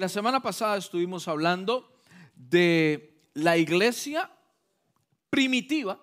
[0.00, 1.92] La semana pasada estuvimos hablando
[2.34, 4.30] de la iglesia
[5.28, 6.02] primitiva,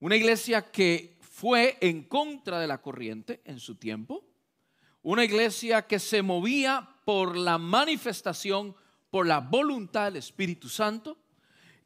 [0.00, 4.24] una iglesia que fue en contra de la corriente en su tiempo,
[5.02, 8.74] una iglesia que se movía por la manifestación,
[9.10, 11.18] por la voluntad del Espíritu Santo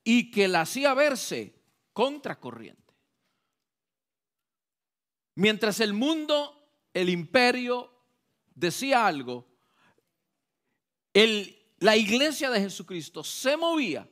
[0.05, 1.53] y que la hacía verse
[1.93, 2.95] contracorriente.
[5.35, 7.91] Mientras el mundo, el imperio
[8.55, 9.56] decía algo,
[11.79, 14.09] la iglesia de Jesucristo se movía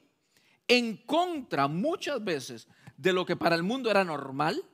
[0.67, 4.65] en contra muchas veces de lo que para el mundo era normal.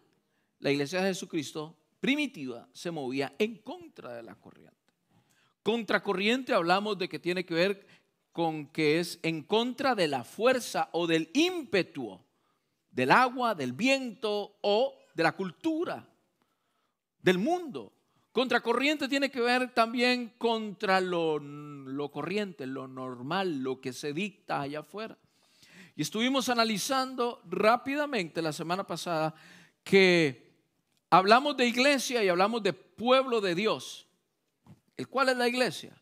[0.61, 4.77] La iglesia de Jesucristo primitiva se movía en contra de la corriente.
[5.63, 7.87] Contracorriente hablamos de que tiene que ver
[8.33, 12.21] con que es en contra de la fuerza o del ímpetu
[12.91, 16.09] del agua, del viento o de la cultura
[17.23, 17.93] del mundo.
[18.33, 21.41] Contracorriente tiene que ver también contra lo,
[22.13, 25.19] corriente, lo normal, lo que se dicta allá afuera.
[25.97, 29.35] Y estuvimos analizando rápidamente la semana pasada
[29.83, 30.49] que
[31.11, 34.07] hablamos de iglesia y hablamos de pueblo de Dios,
[34.97, 36.01] el cual es la iglesia.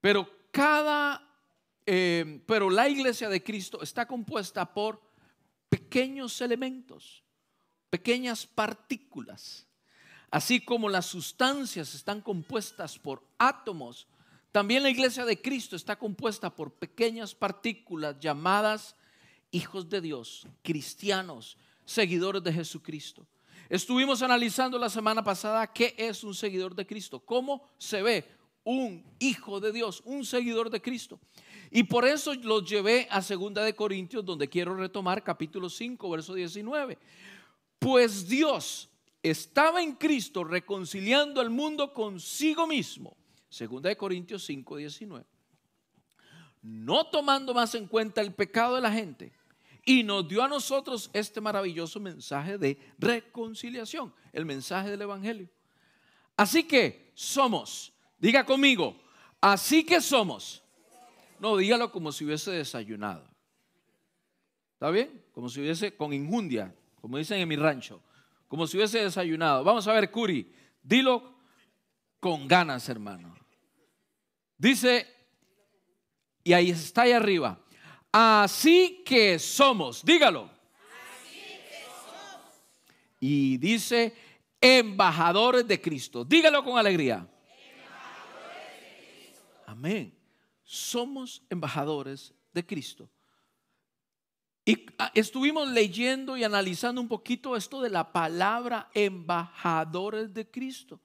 [0.00, 1.28] Pero cada,
[1.84, 5.02] eh, pero la iglesia de Cristo está compuesta por
[5.68, 7.22] pequeños elementos,
[7.90, 9.66] pequeñas partículas
[10.34, 14.08] Así como las sustancias están compuestas por átomos,
[14.50, 18.96] también la iglesia de Cristo está compuesta por pequeñas partículas llamadas
[19.52, 23.24] hijos de Dios, cristianos, seguidores de Jesucristo.
[23.68, 28.28] Estuvimos analizando la semana pasada qué es un seguidor de Cristo, cómo se ve
[28.64, 31.20] un hijo de Dios, un seguidor de Cristo.
[31.70, 36.34] Y por eso los llevé a Segunda de Corintios, donde quiero retomar capítulo 5, verso
[36.34, 36.98] 19.
[37.78, 38.90] Pues Dios
[39.24, 43.16] estaba en Cristo reconciliando al mundo consigo mismo.
[43.48, 45.24] Segunda de Corintios 5, 19.
[46.60, 49.32] No tomando más en cuenta el pecado de la gente.
[49.86, 55.48] Y nos dio a nosotros este maravilloso mensaje de reconciliación, el mensaje del Evangelio.
[56.36, 59.00] Así que somos, diga conmigo,
[59.40, 60.62] así que somos.
[61.40, 63.26] No, dígalo como si hubiese desayunado.
[64.74, 65.24] ¿Está bien?
[65.32, 68.02] Como si hubiese con injundia, como dicen en mi rancho
[68.48, 69.64] como si hubiese desayunado.
[69.64, 71.34] Vamos a ver, Curi, dilo
[72.20, 73.34] con ganas, hermano.
[74.56, 75.06] Dice,
[76.42, 77.60] y ahí está ahí arriba,
[78.12, 80.44] así que somos, dígalo.
[80.44, 82.52] Así que somos.
[83.20, 84.14] Y dice,
[84.60, 86.24] embajadores de Cristo.
[86.24, 87.16] Dígalo con alegría.
[87.16, 89.44] Embajadores de Cristo.
[89.66, 90.18] Amén.
[90.62, 93.10] Somos embajadores de Cristo.
[94.64, 101.00] Y ah, estuvimos leyendo y analizando un poquito esto de la palabra embajadores de Cristo.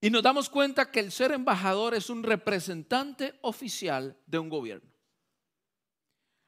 [0.00, 4.88] Y nos damos cuenta que el ser embajador es un representante oficial de un gobierno.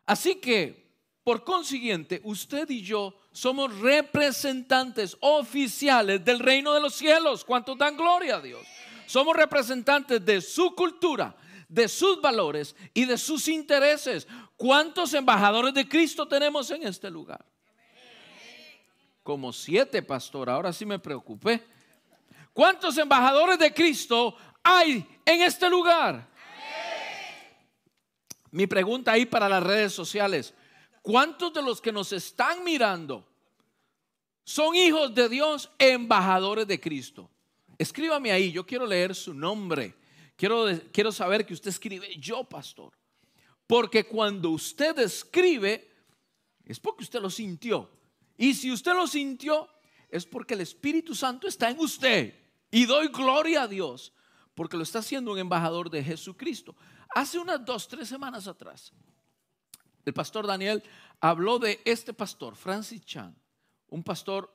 [0.07, 0.91] Así que,
[1.23, 7.45] por consiguiente, usted y yo somos representantes oficiales del reino de los cielos.
[7.45, 8.67] ¿Cuántos dan gloria a Dios?
[9.07, 11.37] Somos representantes de su cultura,
[11.73, 14.29] de sus valores y de sus intereses.
[14.59, 17.43] ¿Cuántos embajadores de Cristo tenemos en este lugar?
[19.23, 20.51] Como siete, pastor.
[20.51, 21.65] Ahora sí me preocupé.
[22.53, 26.29] ¿Cuántos embajadores de Cristo hay en este lugar?
[28.51, 30.53] Mi pregunta ahí para las redes sociales.
[31.01, 33.27] ¿Cuántos de los que nos están mirando
[34.45, 37.31] son hijos de Dios, embajadores de Cristo?
[37.79, 40.02] Escríbame ahí, yo quiero leer su nombre.
[40.37, 42.93] Quiero, quiero saber que usted escribe yo, pastor.
[43.67, 45.91] Porque cuando usted escribe,
[46.65, 47.91] es porque usted lo sintió.
[48.37, 49.69] Y si usted lo sintió,
[50.09, 52.35] es porque el Espíritu Santo está en usted.
[52.71, 54.13] Y doy gloria a Dios,
[54.55, 56.75] porque lo está haciendo un embajador de Jesucristo.
[57.15, 58.93] Hace unas dos, tres semanas atrás,
[60.05, 60.83] el pastor Daniel
[61.21, 63.37] habló de este pastor, Francis Chan,
[63.89, 64.53] un pastor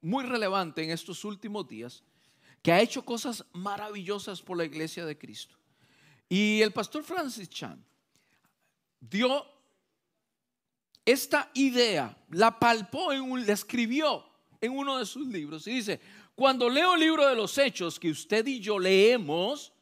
[0.00, 2.02] muy relevante en estos últimos días,
[2.66, 5.54] que ha hecho cosas maravillosas por la iglesia de Cristo.
[6.28, 7.80] Y el pastor Francis Chan
[8.98, 9.46] dio
[11.04, 14.28] esta idea, la palpó, en un, la escribió
[14.60, 16.00] en uno de sus libros y dice,
[16.34, 19.72] cuando leo el libro de los hechos que usted y yo leemos,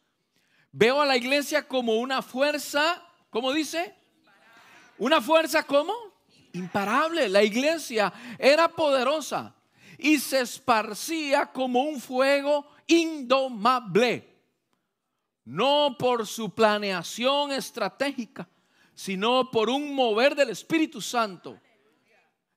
[0.70, 3.94] veo a la iglesia como una fuerza, ¿cómo dice?
[4.99, 5.94] Una fuerza como?
[6.53, 7.31] Imparable.
[7.31, 9.55] La iglesia era poderosa
[9.99, 14.33] y se esparcía como un fuego indomable.
[15.45, 18.49] No por su planeación estratégica,
[18.95, 21.61] sino por un mover del Espíritu Santo.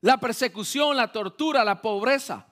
[0.00, 2.46] La persecución, la tortura, la pobreza,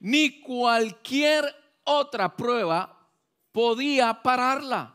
[0.00, 1.44] ni cualquier
[1.84, 3.08] otra prueba
[3.52, 4.94] podía pararla.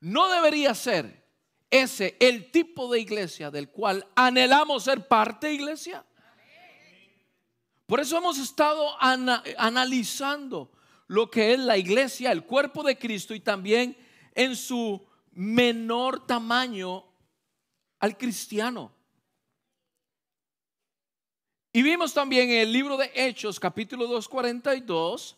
[0.00, 1.20] no debería ser
[1.70, 6.04] ese el tipo de iglesia del cual anhelamos ser parte, iglesia.
[7.86, 8.88] Por eso hemos estado
[9.58, 10.70] analizando
[11.10, 13.96] lo que es la iglesia, el cuerpo de Cristo y también
[14.32, 17.04] en su menor tamaño
[17.98, 18.92] al cristiano.
[21.72, 25.36] Y vimos también en el libro de Hechos, capítulo 242,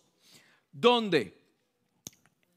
[0.70, 1.40] donde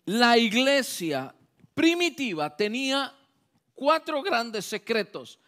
[0.03, 1.33] la iglesia
[1.73, 3.15] primitiva tenía
[3.73, 5.39] cuatro grandes secretos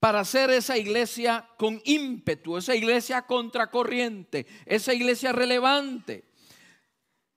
[0.00, 6.29] para hacer esa iglesia con ímpetu, esa iglesia contracorriente, esa iglesia relevante.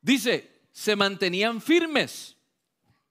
[0.03, 2.35] Dice, se mantenían firmes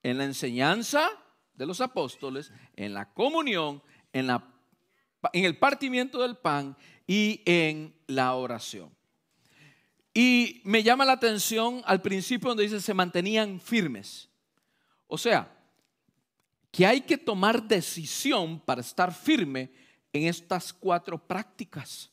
[0.03, 1.09] en la enseñanza
[1.55, 4.47] de los apóstoles, en la comunión, en, la,
[5.33, 8.95] en el partimiento del pan y en la oración.
[10.13, 14.29] Y me llama la atención al principio donde dice se mantenían firmes.
[15.07, 15.51] O sea,
[16.71, 19.73] que hay que tomar decisión para estar firme
[20.13, 22.11] en estas cuatro prácticas.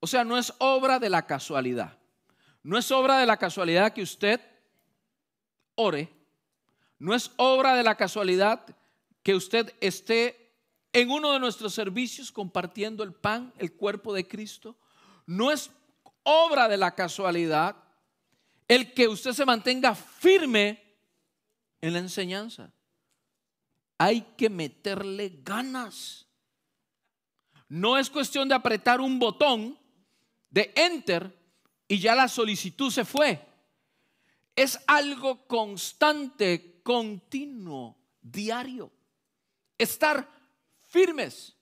[0.00, 1.98] O sea, no es obra de la casualidad.
[2.66, 4.40] No es obra de la casualidad que usted
[5.76, 6.12] ore.
[6.98, 8.66] No es obra de la casualidad
[9.22, 10.52] que usted esté
[10.92, 14.76] en uno de nuestros servicios compartiendo el pan, el cuerpo de Cristo.
[15.26, 15.70] No es
[16.24, 17.76] obra de la casualidad
[18.66, 20.82] el que usted se mantenga firme
[21.80, 22.72] en la enseñanza.
[23.96, 26.26] Hay que meterle ganas.
[27.68, 29.78] No es cuestión de apretar un botón
[30.50, 31.45] de enter
[31.88, 33.44] y ya la solicitud se fue.
[34.54, 38.90] Es algo constante, continuo, diario.
[39.78, 40.28] Estar
[40.86, 41.54] firmes.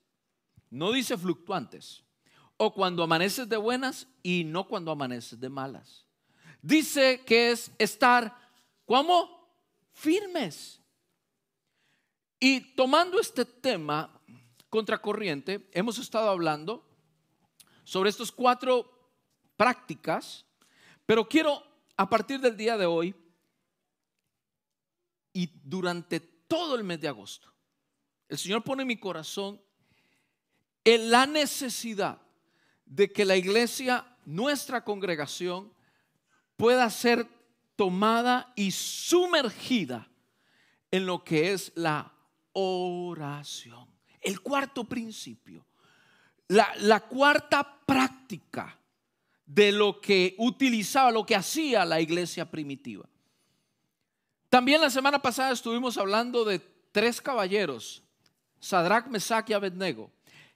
[0.70, 2.02] No dice fluctuantes.
[2.56, 6.06] O cuando amaneces de buenas y no cuando amaneces de malas.
[6.62, 8.34] Dice que es estar,
[8.86, 9.50] ¿cómo?
[9.92, 10.80] Firmes.
[12.38, 14.20] Y tomando este tema
[14.70, 16.86] contracorriente, hemos estado hablando
[17.84, 18.93] sobre estos cuatro
[19.56, 20.44] prácticas,
[21.06, 21.62] pero quiero
[21.96, 23.14] a partir del día de hoy
[25.32, 27.54] y durante todo el mes de agosto
[28.28, 29.60] el Señor pone mi corazón
[30.84, 32.20] en la necesidad
[32.84, 35.72] de que la iglesia, nuestra congregación,
[36.56, 37.26] pueda ser
[37.76, 40.08] tomada y sumergida
[40.90, 42.12] en lo que es la
[42.52, 43.88] oración.
[44.20, 45.66] El cuarto principio,
[46.48, 48.78] la, la, cuarta práctica
[49.46, 53.08] de lo que utilizaba, lo que hacía la iglesia primitiva.
[54.48, 56.60] También la semana pasada estuvimos hablando de
[56.92, 58.04] tres caballeros
[58.64, 60.10] Sadrach, Mesach y Abednego.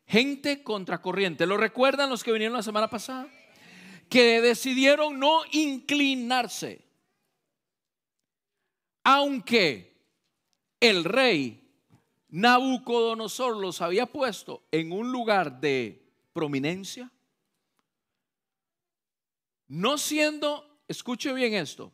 [0.06, 1.46] Gente contracorriente.
[1.46, 3.28] ¿Lo recuerdan los que vinieron la semana pasada?
[4.08, 6.86] Que decidieron no inclinarse.
[9.04, 9.94] Aunque
[10.80, 11.68] el rey
[12.30, 16.02] Nabucodonosor los había puesto en un lugar de
[16.32, 17.10] prominencia,
[19.68, 21.92] no siendo, escuche bien esto,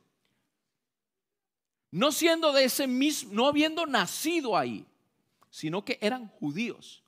[1.91, 4.87] no siendo de ese mismo, no habiendo nacido ahí,
[5.51, 7.05] sino que eran judíos.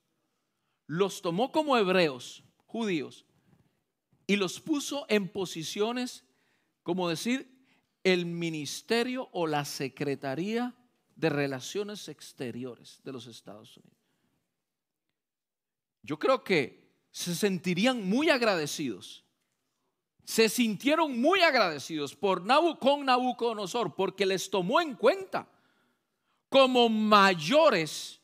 [0.86, 3.24] Los tomó como hebreos, judíos,
[4.26, 6.24] y los puso en posiciones,
[6.82, 7.50] como decir,
[8.04, 10.75] el ministerio o la secretaría
[11.16, 13.99] de relaciones exteriores de los Estados Unidos.
[16.02, 19.25] Yo creo que se sentirían muy agradecidos.
[20.26, 22.45] Se sintieron muy agradecidos por
[22.80, 25.49] con Nabucodonosor porque les tomó en cuenta
[26.49, 28.21] como mayores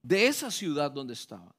[0.00, 1.52] de esa ciudad donde estaba.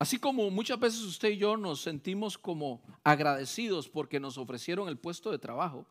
[0.00, 4.98] Así como muchas veces usted y yo nos sentimos como agradecidos porque nos ofrecieron el
[4.98, 5.86] puesto de trabajo,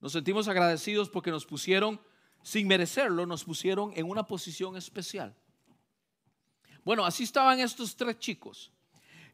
[0.00, 2.00] nos sentimos agradecidos porque nos pusieron,
[2.42, 5.36] sin merecerlo, nos pusieron en una posición especial.
[6.84, 8.72] Bueno, así estaban estos tres chicos.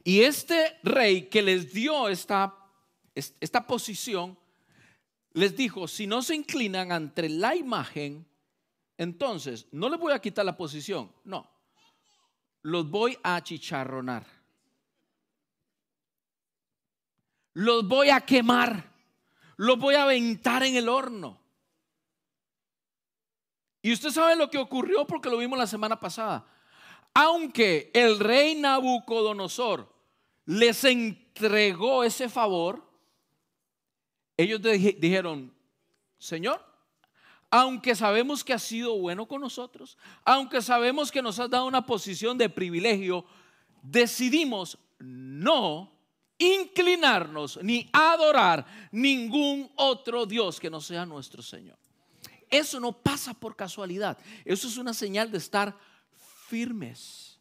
[0.05, 2.55] Y este rey que les dio esta,
[3.15, 4.39] esta posición,
[5.33, 8.27] les dijo, si no se inclinan ante la imagen
[8.99, 11.51] entonces, no les voy a quitar la posición, no.
[12.63, 14.27] Los voy a chicharronar.
[17.53, 18.93] Los voy a quemar.
[19.57, 21.41] Los voy a aventar en el horno.
[23.83, 26.45] Y usted sabe lo que ocurrió porque lo vimos la semana pasada.
[27.19, 29.91] Aunque el rey Nabucodonosor
[30.45, 32.87] les entregó ese favor,
[34.37, 35.51] ellos dijeron,
[36.19, 36.63] Señor,
[37.51, 39.97] aunque sabemos que has sido bueno con nosotros,
[40.27, 43.25] aunque sabemos que nos has dado una posición de privilegio,
[43.81, 45.91] decidimos no
[46.37, 51.79] inclinarnos ni adorar ningún otro Dios que no sea nuestro Señor.
[52.51, 54.19] Eso no pasa por casualidad.
[54.45, 55.75] Eso es una señal de estar
[56.47, 57.39] firmes.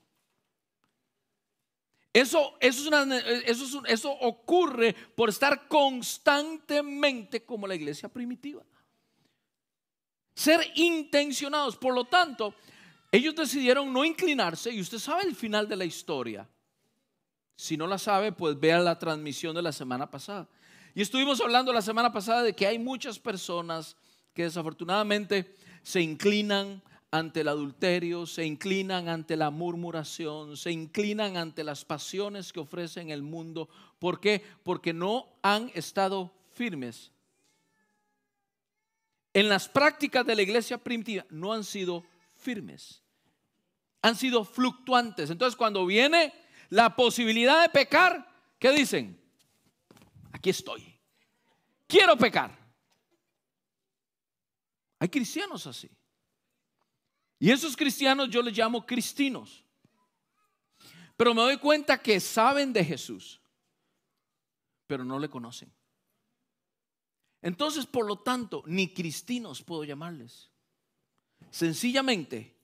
[2.13, 2.89] Eso, eso,
[3.45, 8.63] eso, eso ocurre por estar constantemente como la iglesia primitiva.
[10.33, 11.75] Ser intencionados.
[11.75, 12.55] Por lo tanto,
[13.11, 16.47] ellos decidieron no inclinarse y usted sabe el final de la historia.
[17.57, 20.47] Si no la sabe, pues vea la transmisión de la semana pasada.
[20.93, 23.97] Y estuvimos hablando la semana pasada de que hay muchas personas
[24.33, 26.81] que desafortunadamente se inclinan
[27.11, 33.09] ante el adulterio, se inclinan ante la murmuración, se inclinan ante las pasiones que ofrecen
[33.09, 33.69] el mundo.
[33.99, 34.43] ¿Por qué?
[34.63, 37.11] Porque no han estado firmes.
[39.33, 43.01] En las prácticas de la iglesia primitiva no han sido firmes,
[44.01, 45.29] han sido fluctuantes.
[45.29, 46.33] Entonces cuando viene
[46.69, 48.27] la posibilidad de pecar,
[48.59, 49.21] ¿qué dicen?
[50.31, 50.97] Aquí estoy.
[51.87, 52.57] Quiero pecar.
[54.99, 55.89] Hay cristianos así.
[57.39, 59.63] Y esos cristianos yo les llamo cristinos.
[61.17, 63.39] Pero me doy cuenta que saben de Jesús,
[64.87, 65.71] pero no le conocen.
[67.41, 70.49] Entonces, por lo tanto, ni cristinos puedo llamarles.
[71.51, 72.55] Sencillamente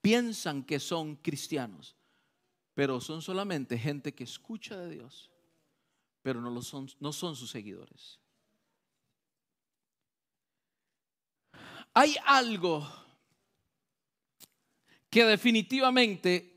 [0.00, 1.94] piensan que son cristianos,
[2.74, 5.30] pero son solamente gente que escucha de Dios,
[6.22, 8.18] pero no, lo son, no son sus seguidores.
[11.92, 12.88] Hay algo
[15.10, 16.50] que definitivamente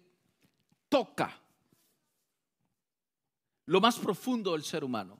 [0.87, 1.35] toca
[3.65, 5.19] lo más profundo del ser humano.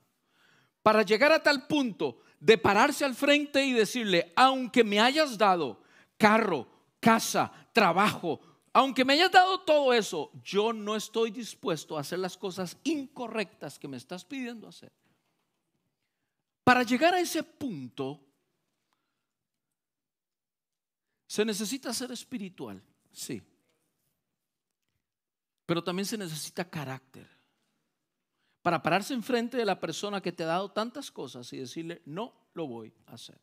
[0.84, 5.82] Para llegar a tal punto de pararse al frente y decirle, aunque me hayas dado
[6.18, 6.68] carro,
[7.00, 8.40] casa, trabajo,
[8.74, 13.80] aunque me hayas dado todo eso, yo no estoy dispuesto a hacer las cosas incorrectas
[13.80, 14.92] que me estás pidiendo hacer.
[16.64, 18.20] Para llegar a ese punto,
[21.28, 22.82] se necesita ser espiritual,
[23.14, 23.42] sí.
[25.66, 27.28] Pero también se necesita carácter.
[28.62, 32.34] Para pararse enfrente de la persona que te ha dado tantas cosas y decirle, no
[32.54, 33.40] lo voy a hacer.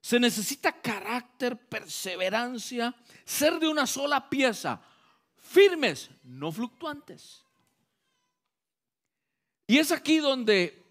[0.00, 4.80] Se necesita carácter, perseverancia, ser de una sola pieza,
[5.36, 7.44] firmes, no fluctuantes.
[9.66, 10.82] Y es aquí donde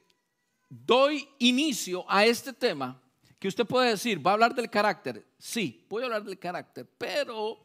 [0.69, 3.01] doy inicio a este tema
[3.39, 5.25] que usted puede decir, va a hablar del carácter.
[5.37, 7.57] Sí, voy a hablar del carácter, pero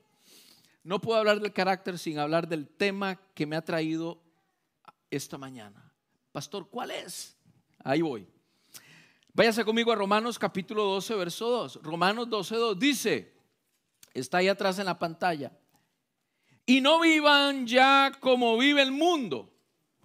[0.85, 4.23] no puedo hablar del carácter sin hablar del tema que me ha traído
[5.11, 5.93] esta mañana.
[6.31, 7.37] Pastor, ¿cuál es?
[7.83, 8.27] Ahí voy.
[9.33, 11.81] Váyase conmigo a Romanos capítulo 12, verso 2.
[11.83, 13.33] Romanos 12, 2 dice,
[14.13, 15.51] está ahí atrás en la pantalla,
[16.65, 19.53] y no vivan ya como vive el mundo.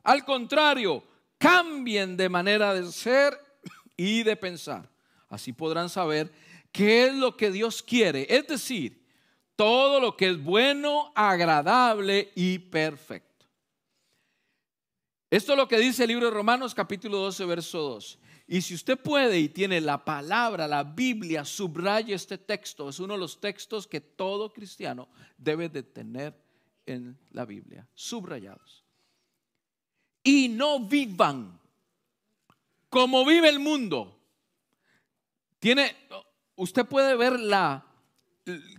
[0.03, 1.03] Al contrario,
[1.37, 3.39] cambien de manera de ser
[3.95, 4.89] y de pensar.
[5.29, 6.31] Así podrán saber
[6.71, 8.25] qué es lo que Dios quiere.
[8.29, 9.05] Es decir,
[9.55, 13.45] todo lo que es bueno, agradable y perfecto.
[15.29, 18.19] Esto es lo que dice el libro de Romanos capítulo 12, verso 2.
[18.47, 22.89] Y si usted puede y tiene la palabra, la Biblia, subraya este texto.
[22.89, 25.07] Es uno de los textos que todo cristiano
[25.37, 26.35] debe de tener
[26.87, 28.83] en la Biblia, subrayados.
[30.23, 31.59] Y no vivan
[32.89, 34.18] como vive el mundo.
[35.59, 35.95] Tiene,
[36.55, 37.85] usted puede ver la,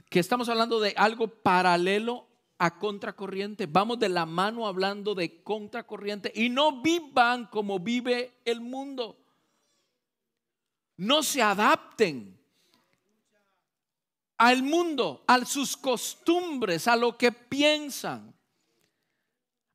[0.08, 2.26] que estamos hablando de algo paralelo
[2.58, 3.66] a contracorriente.
[3.66, 9.20] Vamos de la mano hablando de contracorriente y no vivan como vive el mundo
[11.00, 12.38] no se adapten
[14.37, 18.34] al mundo, a sus costumbres, a lo que piensan.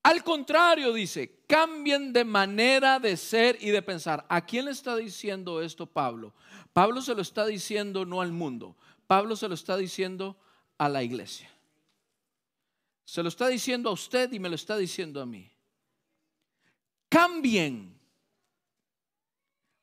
[0.06, 4.26] Al contrario, dice, cambien de manera de ser y de pensar.
[4.30, 6.34] ¿A quién le está diciendo esto Pablo?
[6.74, 8.76] Pablo se lo está diciendo no al mundo,
[9.08, 10.38] Pablo se lo está diciendo
[10.78, 11.50] a la iglesia.
[13.06, 15.52] Se lo está diciendo a usted y me lo está diciendo a mí.
[17.10, 17.96] Cambien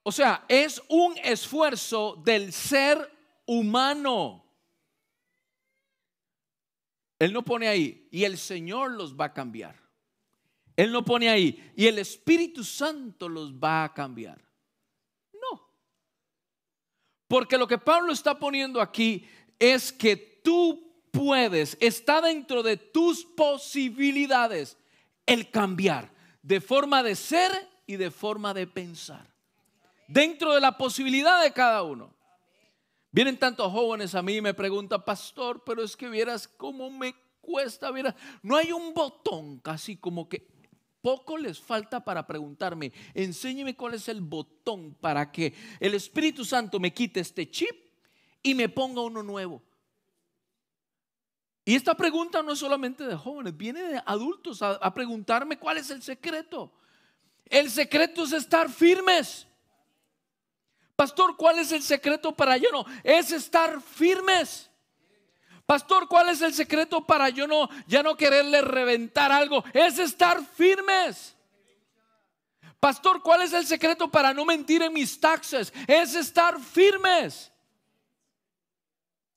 [0.02, 3.10] o sea, es un esfuerzo del ser
[3.46, 4.44] humano.
[7.18, 9.81] Él no pone ahí, y el Señor los va a cambiar.
[10.76, 14.40] Él no pone ahí, y el Espíritu Santo los va a cambiar.
[15.32, 15.62] No.
[17.28, 19.26] Porque lo que Pablo está poniendo aquí
[19.58, 24.78] es que tú puedes, está dentro de tus posibilidades
[25.26, 26.10] el cambiar
[26.42, 27.52] de forma de ser
[27.86, 29.32] y de forma de pensar
[30.12, 32.12] dentro de la posibilidad de cada uno.
[33.10, 37.14] Vienen tantos jóvenes a mí y me preguntan, pastor, pero es que vieras cómo me
[37.40, 40.48] cuesta, vieras, no hay un botón casi como que
[41.02, 46.80] poco les falta para preguntarme, enséñeme cuál es el botón para que el Espíritu Santo
[46.80, 47.76] me quite este chip
[48.42, 49.62] y me ponga uno nuevo.
[51.64, 55.90] Y esta pregunta no es solamente de jóvenes, viene de adultos a, preguntarme cuál es
[55.90, 56.72] el secreto.
[57.44, 59.46] El secreto es estar firmes.
[60.96, 62.84] Pastor, ¿cuál es el secreto para yo no?
[63.04, 64.71] Es estar firmes.
[65.66, 69.64] Pastor, ¿cuál es el secreto para yo no ya no quererle reventar algo?
[69.72, 71.36] Es estar firmes.
[72.80, 75.72] Pastor, ¿cuál es el secreto para no mentir en mis taxes?
[75.86, 77.52] Es estar firmes.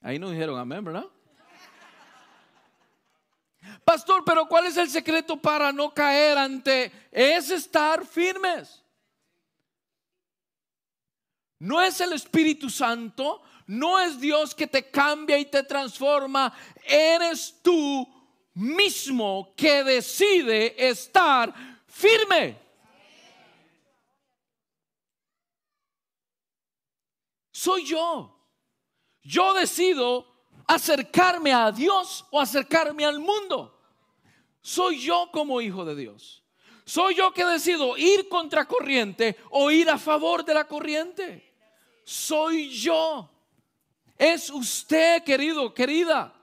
[0.02, 1.06] Ahí no dijeron amén, ¿verdad?
[3.84, 6.92] Pastor, pero ¿cuál es el secreto para no caer ante?
[7.12, 8.84] Es estar firmes.
[11.60, 16.54] No es el Espíritu Santo, no es Dios que te cambia y te transforma,
[16.84, 18.08] eres tú
[18.54, 21.54] mismo que decide estar
[21.88, 22.58] firme.
[27.52, 28.32] Soy yo.
[29.24, 30.28] Yo decido
[30.68, 33.76] acercarme a Dios o acercarme al mundo.
[34.62, 36.44] Soy yo como hijo de Dios.
[36.86, 41.56] Soy yo que decido ir contra corriente o ir a favor de la corriente.
[42.04, 43.32] Soy yo.
[44.18, 46.34] Es usted, querido, querida.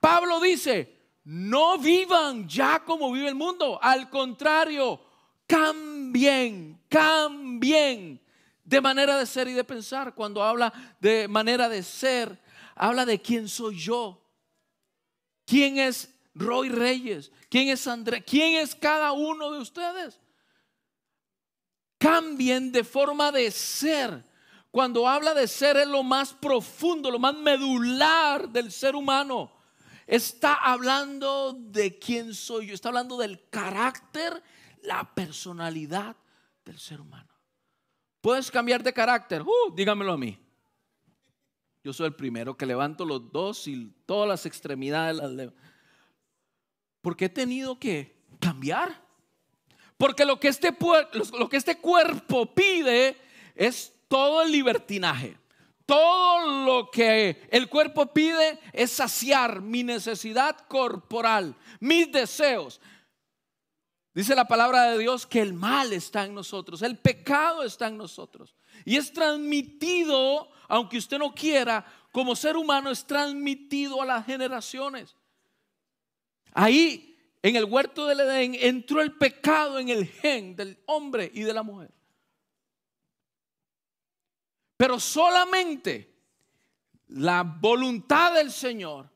[0.00, 3.78] Pablo dice, no vivan ya como vive el mundo.
[3.82, 5.00] Al contrario,
[5.46, 8.20] cambien, cambien
[8.62, 10.14] de manera de ser y de pensar.
[10.14, 12.38] Cuando habla de manera de ser,
[12.74, 14.20] habla de quién soy yo.
[15.46, 17.32] ¿Quién es Roy Reyes?
[17.48, 18.24] ¿Quién es Andrés?
[18.26, 20.20] ¿Quién es cada uno de ustedes?
[21.98, 24.24] Cambien de forma de ser.
[24.74, 29.52] Cuando habla de ser es lo más profundo, lo más medular del ser humano.
[30.04, 32.74] Está hablando de quién soy yo.
[32.74, 34.42] Está hablando del carácter,
[34.82, 36.16] la personalidad
[36.64, 37.32] del ser humano.
[38.20, 39.42] ¿Puedes cambiar de carácter?
[39.42, 40.36] Uh, dígamelo a mí.
[41.84, 45.18] Yo soy el primero que levanto los dos y todas las extremidades.
[45.18, 45.52] Las
[47.00, 49.00] Porque he tenido que cambiar.
[49.96, 50.76] Porque lo que, este,
[51.38, 53.16] lo que este cuerpo pide
[53.54, 55.38] es todo el libertinaje.
[55.86, 62.80] Todo lo que el cuerpo pide es saciar mi necesidad corporal, mis deseos.
[64.14, 67.98] Dice la palabra de Dios que el mal está en nosotros, el pecado está en
[67.98, 68.54] nosotros.
[68.86, 75.14] Y es transmitido aunque usted no quiera, como ser humano es transmitido a las generaciones.
[76.52, 81.42] Ahí, en el huerto del Edén, entró el pecado en el gen del hombre y
[81.42, 81.92] de la mujer.
[84.76, 86.14] Pero solamente
[87.08, 89.10] la voluntad del Señor,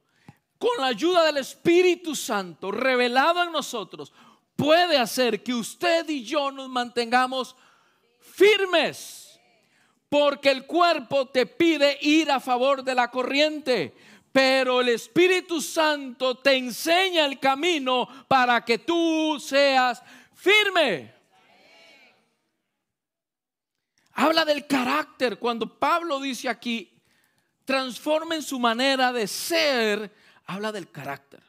[0.59, 4.13] con la ayuda del Espíritu Santo revelado en nosotros,
[4.57, 7.57] puede hacer que usted y yo nos mantengamos
[8.21, 9.41] firmes
[10.09, 13.95] porque el cuerpo te pide ir a favor de la corriente,
[14.33, 20.03] pero el Espíritu Santo te enseña el camino para que tú seas
[20.35, 21.18] firme.
[24.21, 25.39] Habla del carácter.
[25.39, 26.93] Cuando Pablo dice aquí,
[27.65, 30.13] transformen su manera de ser,
[30.45, 31.41] habla del carácter.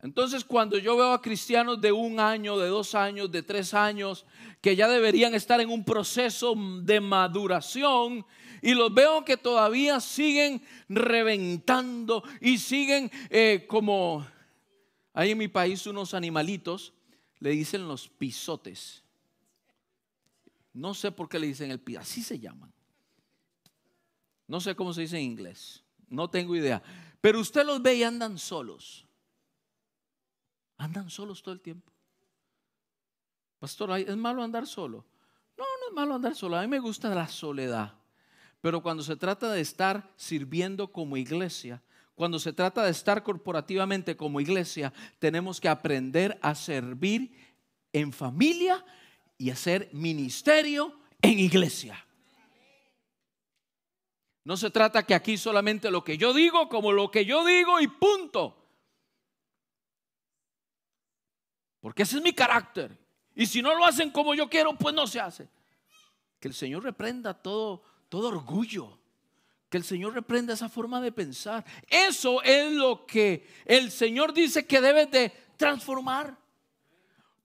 [0.00, 4.26] Entonces cuando yo veo a cristianos de un año, de dos años, de tres años,
[4.60, 8.24] que ya deberían estar en un proceso de maduración,
[8.62, 14.24] y los veo que todavía siguen reventando y siguen eh, como,
[15.14, 16.92] hay en mi país unos animalitos,
[17.40, 19.02] le dicen los pisotes.
[20.76, 22.72] No sé por qué le dicen el piso, así se llaman.
[24.46, 26.82] No sé cómo se dice en inglés, no tengo idea.
[27.20, 29.06] Pero usted los ve y andan solos
[30.78, 31.90] Andan solos todo el tiempo.
[33.58, 35.06] Pastor, ¿es malo andar solo?
[35.56, 36.56] No, no es malo andar solo.
[36.56, 37.94] A mí me gusta la soledad.
[38.60, 41.82] Pero cuando se trata de estar sirviendo como iglesia,
[42.14, 47.32] cuando se trata de estar corporativamente como iglesia, tenemos que aprender a servir
[47.92, 48.84] en familia
[49.38, 52.06] y hacer ministerio en iglesia.
[54.44, 57.80] No se trata que aquí solamente lo que yo digo como lo que yo digo
[57.80, 58.64] y punto.
[61.80, 62.96] Porque ese es mi carácter.
[63.34, 65.48] Y si no lo hacen como yo quiero, pues no se hace.
[66.38, 68.98] Que el Señor reprenda todo, todo orgullo.
[69.68, 71.64] Que el Señor reprenda esa forma de pensar.
[71.88, 76.38] Eso es lo que el Señor dice que debes de transformar.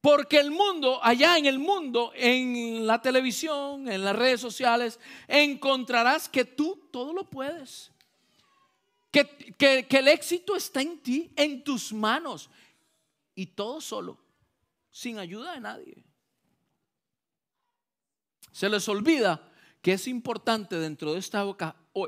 [0.01, 6.27] Porque el mundo, allá en el mundo, en la televisión, en las redes sociales, encontrarás
[6.27, 7.91] que tú todo lo puedes.
[9.11, 12.49] Que, que, el éxito está en ti, en tus manos.
[13.35, 14.17] Y todo solo
[14.89, 16.03] sin ayuda de nadie.
[18.51, 19.49] Se les olvida
[19.81, 21.45] que es importante dentro de esta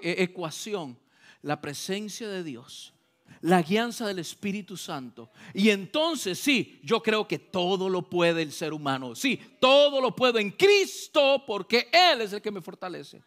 [0.02, 1.00] e, ecuación
[1.42, 2.94] la presencia de Dios,
[3.42, 5.32] la guianza del Espíritu Santo.
[5.54, 9.16] Y entonces sí, yo creo que todo lo puede el ser humano.
[9.16, 13.22] Sí, todo lo puedo en Cristo porque Él es el que me fortalece.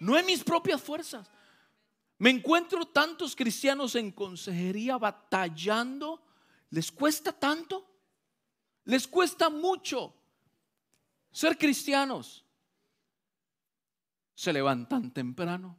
[0.00, 1.30] No en mis propias fuerzas.
[2.18, 6.22] Me encuentro tantos cristianos en consejería batallando.
[6.70, 7.86] ¿Les cuesta tanto?
[8.84, 10.14] Les cuesta mucho
[11.30, 12.44] ser cristianos.
[14.34, 15.76] Se levantan temprano,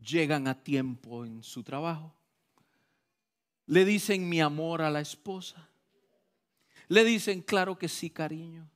[0.00, 2.14] llegan a tiempo en su trabajo,
[3.70, 5.68] le dicen mi amor a la esposa,
[6.88, 8.68] le dicen claro que sí, cariño,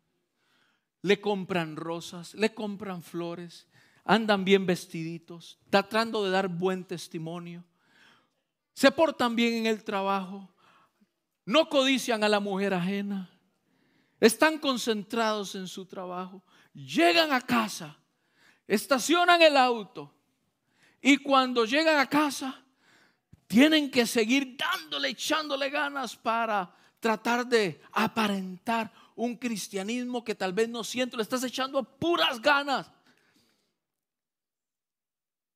[1.03, 3.67] le compran rosas, le compran flores,
[4.05, 7.65] andan bien vestiditos, tratando de dar buen testimonio,
[8.73, 10.49] se portan bien en el trabajo,
[11.45, 13.29] no codician a la mujer ajena,
[14.21, 16.41] están concentrados en su trabajo,
[16.73, 17.99] llegan a casa,
[18.69, 20.15] estacionan el auto
[21.03, 22.64] y cuando llegan a casa
[23.55, 30.69] tienen que seguir dándole, echándole ganas para tratar de aparentar un cristianismo que tal vez
[30.69, 32.91] no siento, le estás echando puras ganas.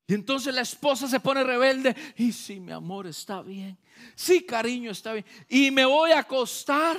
[0.06, 1.96] Y entonces la esposa se pone rebelde.
[2.16, 3.76] Y si mi amor está bien.
[4.14, 5.26] Sí, cariño está bien.
[5.48, 6.96] Y me voy a acostar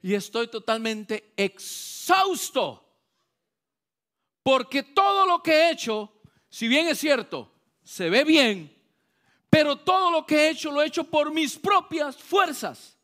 [0.00, 2.88] y estoy totalmente exhausto.
[4.42, 8.81] Porque todo lo que he hecho, si bien es cierto, se ve bien,
[9.52, 12.96] pero todo lo que he hecho lo he hecho por mis propias fuerzas.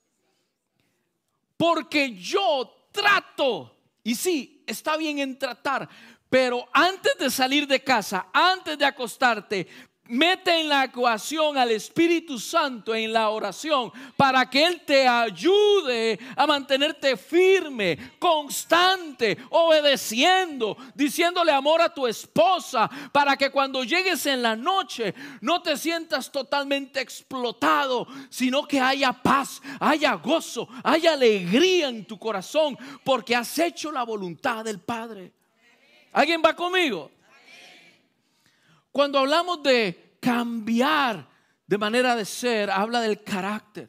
[1.59, 5.87] Porque yo trato, y sí, está bien en tratar,
[6.31, 9.69] pero antes de salir de casa, antes de acostarte,
[10.09, 16.19] mete en la ecuación al Espíritu Santo en la oración para que Él te ayude
[16.37, 24.43] a mantenerte firme, constante, obedeciendo, diciéndole amor a tu esposa, para que cuando llegues en
[24.43, 31.89] la noche no te sientas totalmente explotado, sino que haya paz, haya gozo, haya alegría
[31.89, 35.33] en tu corazón, porque has hecho la voluntad del Padre.
[36.13, 37.11] ¿Alguien va conmigo?
[38.99, 41.25] Cuando hablamos de cambiar
[41.65, 43.89] de manera de ser, habla del carácter.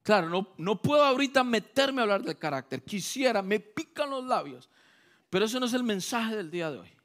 [0.00, 2.84] Claro, no, no puedo ahorita meterme a hablar del carácter.
[2.84, 4.70] Quisiera, me pican los labios.
[5.28, 6.96] Pero eso no es el mensaje del día de hoy.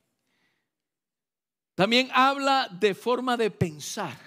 [1.74, 4.19] También habla de forma de pensar.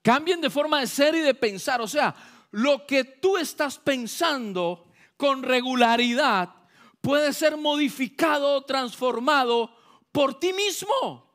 [0.00, 1.80] Cambien de forma de ser y de pensar.
[1.80, 2.14] O sea,
[2.52, 6.54] lo que tú estás pensando con regularidad
[7.00, 9.81] puede ser modificado, transformado
[10.12, 11.28] por ti mismo.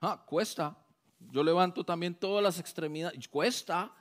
[0.00, 0.76] Ah, cuesta.
[1.18, 3.28] Yo levanto también todas las extremidades.
[3.28, 3.94] Cuesta.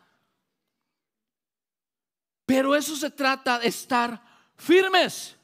[2.45, 4.23] Pero eso se trata de estar
[4.55, 5.35] firmes.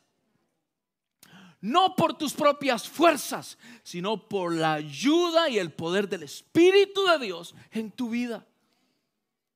[1.60, 7.20] No por tus propias fuerzas, sino por la ayuda y el poder del Espíritu de
[7.20, 8.46] Dios en tu vida.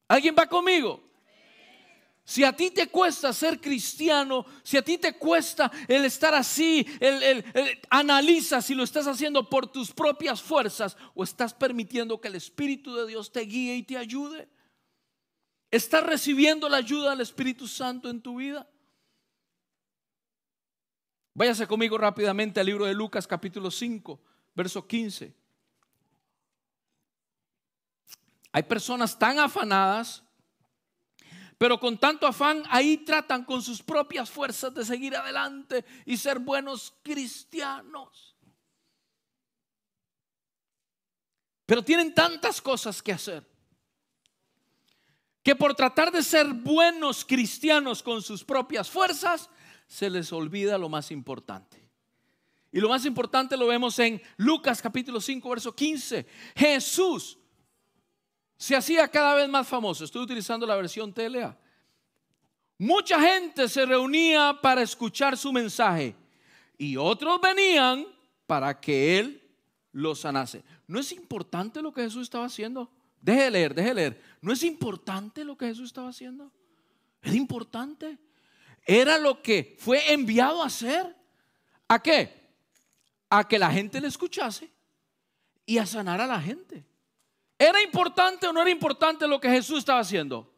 [0.07, 1.08] ¿Alguien va conmigo?
[2.29, 6.85] Si a ti te cuesta ser cristiano, si a ti te cuesta el estar así,
[6.99, 7.43] el,
[7.89, 12.93] analiza si lo estás haciendo por tus propias fuerzas o estás permitiendo que el Espíritu
[12.93, 14.47] de Dios te guíe y te ayude.
[15.71, 18.69] ¿Estás recibiendo la ayuda del Espíritu Santo en tu vida?
[21.33, 24.21] Váyase conmigo rápidamente al libro de Lucas capítulo 5,
[24.53, 25.33] verso 15.
[28.51, 30.28] Hay personas tan afanadas
[31.59, 36.39] pero con tanto afán ahí tratan con sus propias fuerzas de seguir adelante y ser
[36.39, 38.37] buenos cristianos.
[41.65, 43.45] Pero tienen tantas cosas que hacer
[45.43, 49.49] que por tratar de ser buenos cristianos con sus propias fuerzas,
[49.85, 51.89] se les olvida lo más importante.
[52.71, 56.25] Y lo más importante lo vemos en Lucas capítulo 5, verso 15.
[56.55, 57.38] Jesús
[58.59, 60.03] se hacía cada vez más famoso.
[60.03, 61.57] Estoy utilizando la versión TLA.
[62.77, 66.13] Mucha gente se reunía para escuchar su mensaje
[66.77, 68.05] y otros venían
[68.45, 69.41] para que él
[69.93, 70.61] los sanase.
[70.87, 72.91] ¿No es importante lo que Jesús estaba haciendo?
[73.21, 74.21] Deje leer, deje leer.
[74.41, 76.51] ¿No es importante lo que Jesús estaba haciendo?
[77.21, 78.17] Es importante.
[78.85, 81.15] Era lo que fue enviado a hacer.
[81.87, 82.51] ¿A qué?
[83.29, 84.69] A que la gente le escuchase
[85.65, 86.88] y a sanar a la gente.
[87.61, 90.49] ¿Era importante o no era importante lo que Jesús estaba haciendo?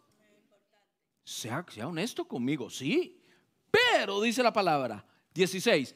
[1.24, 3.20] Sea, honesto conmigo, sí.
[3.72, 5.96] Pero, dice la palabra 16,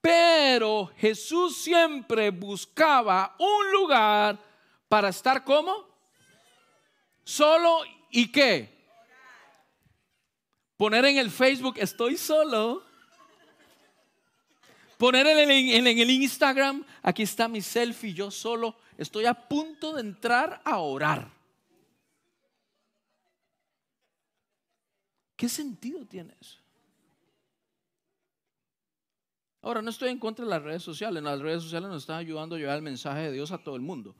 [0.00, 4.36] pero Jesús siempre buscaba un lugar
[4.88, 5.86] para estar como
[7.22, 8.82] solo y qué?
[10.76, 12.82] Poner en el Facebook, estoy solo.
[14.98, 20.60] Poner en el Instagram, aquí está mi selfie, yo solo estoy a punto de entrar
[20.64, 21.30] a orar.
[25.36, 26.58] ¿Qué sentido tiene eso?
[29.60, 31.22] Ahora, no estoy en contra de las redes sociales.
[31.22, 33.82] Las redes sociales nos están ayudando a llevar el mensaje de Dios a todo el
[33.82, 34.16] mundo.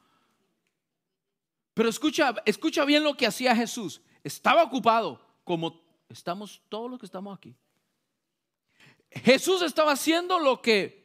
[1.74, 4.00] Pero escucha, escucha bien lo que hacía Jesús.
[4.22, 7.56] Estaba ocupado, como estamos todos los que estamos aquí.
[9.10, 11.02] Jesús estaba haciendo lo que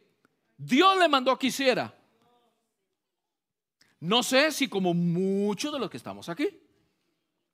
[0.56, 1.97] Dios le mandó que hiciera.
[4.00, 6.48] No sé si como muchos de los que estamos aquí.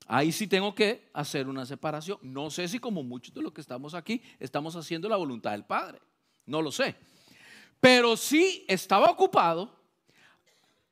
[0.06, 2.18] Ahí sí tengo que hacer una separación.
[2.22, 5.64] No sé si como muchos de los que estamos aquí estamos haciendo la voluntad del
[5.64, 6.00] Padre.
[6.44, 6.94] No lo sé.
[7.80, 9.74] Pero sí estaba ocupado.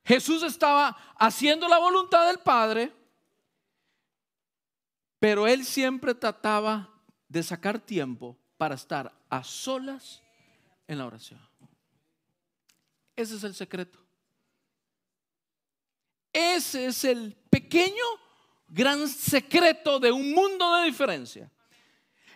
[0.05, 2.93] Jesús estaba haciendo la voluntad del Padre.
[5.19, 6.89] Pero él siempre trataba
[7.29, 10.23] de sacar tiempo para estar a solas
[10.89, 11.41] en la oración.
[13.15, 14.02] Ese es el secreto.
[16.33, 18.05] Ese es el pequeño
[18.69, 21.51] gran secreto de un mundo de diferencia.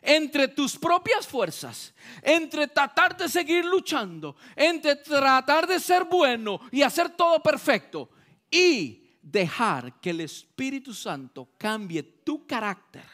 [0.02, 6.82] Entre tus propias fuerzas, entre tratar de seguir luchando, entre tratar de ser bueno y
[6.82, 8.11] hacer todo perfecto
[8.50, 13.04] y dejar que el Espíritu Santo cambie tu carácter,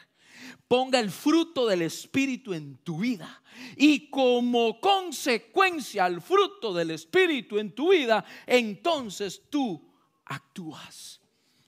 [0.67, 3.41] ponga el fruto del Espíritu en tu vida
[3.75, 9.92] y como consecuencia al fruto del Espíritu en tu vida, entonces tú
[10.25, 11.19] actúas.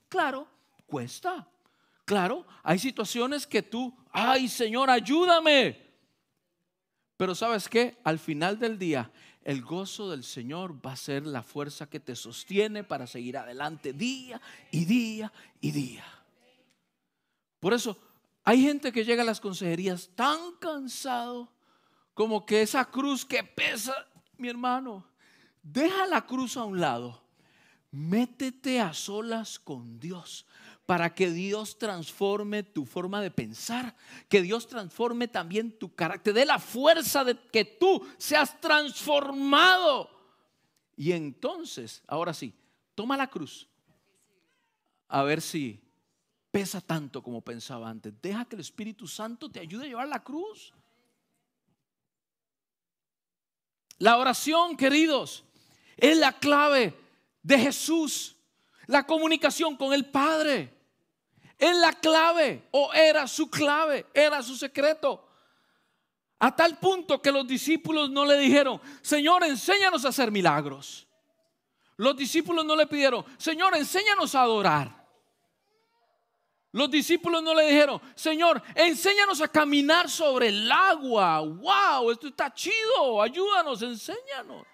[0.08, 0.48] Claro,
[0.86, 1.48] cuesta.
[2.04, 5.84] Claro, hay situaciones que tú, ay Señor, ayúdame.
[7.16, 9.10] Pero sabes qué, al final del día,
[9.42, 13.92] el gozo del Señor va a ser la fuerza que te sostiene para seguir adelante
[13.92, 14.40] día
[14.70, 16.04] y día y día.
[17.58, 17.98] Por eso,
[18.44, 21.52] hay gente que llega a las consejerías tan cansado
[22.14, 25.04] como que esa cruz que pesa, mi hermano,
[25.62, 27.25] deja la cruz a un lado
[27.96, 30.44] Métete a solas con Dios
[30.84, 33.96] para que Dios transforme tu forma de pensar,
[34.28, 40.10] que Dios transforme también tu carácter, dé la fuerza de que tú seas transformado.
[40.94, 42.52] Y entonces, ahora sí,
[42.94, 43.66] toma la cruz.
[45.08, 45.82] A ver si
[46.50, 48.12] pesa tanto como pensaba antes.
[48.20, 50.74] Deja que el Espíritu Santo te ayude a llevar la cruz.
[53.96, 55.44] La oración, queridos,
[55.96, 57.05] es la clave
[57.46, 58.36] de Jesús.
[58.86, 60.74] La comunicación con el Padre.
[61.56, 65.26] Es la clave o era su clave, era su secreto.
[66.38, 71.06] A tal punto que los discípulos no le dijeron, Señor, enséñanos a hacer milagros.
[71.96, 75.06] Los discípulos no le pidieron, Señor, enséñanos a adorar.
[76.72, 81.40] Los discípulos no le dijeron, Señor, enséñanos a caminar sobre el agua.
[81.40, 84.66] Wow, esto está chido, ayúdanos, enséñanos.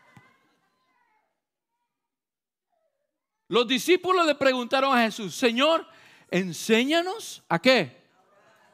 [3.53, 5.87] Los discípulos le preguntaron a Jesús, Señor,
[6.31, 8.01] enséñanos a qué?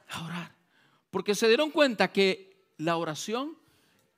[0.06, 0.54] A orar.
[1.10, 3.58] Porque se dieron cuenta que la oración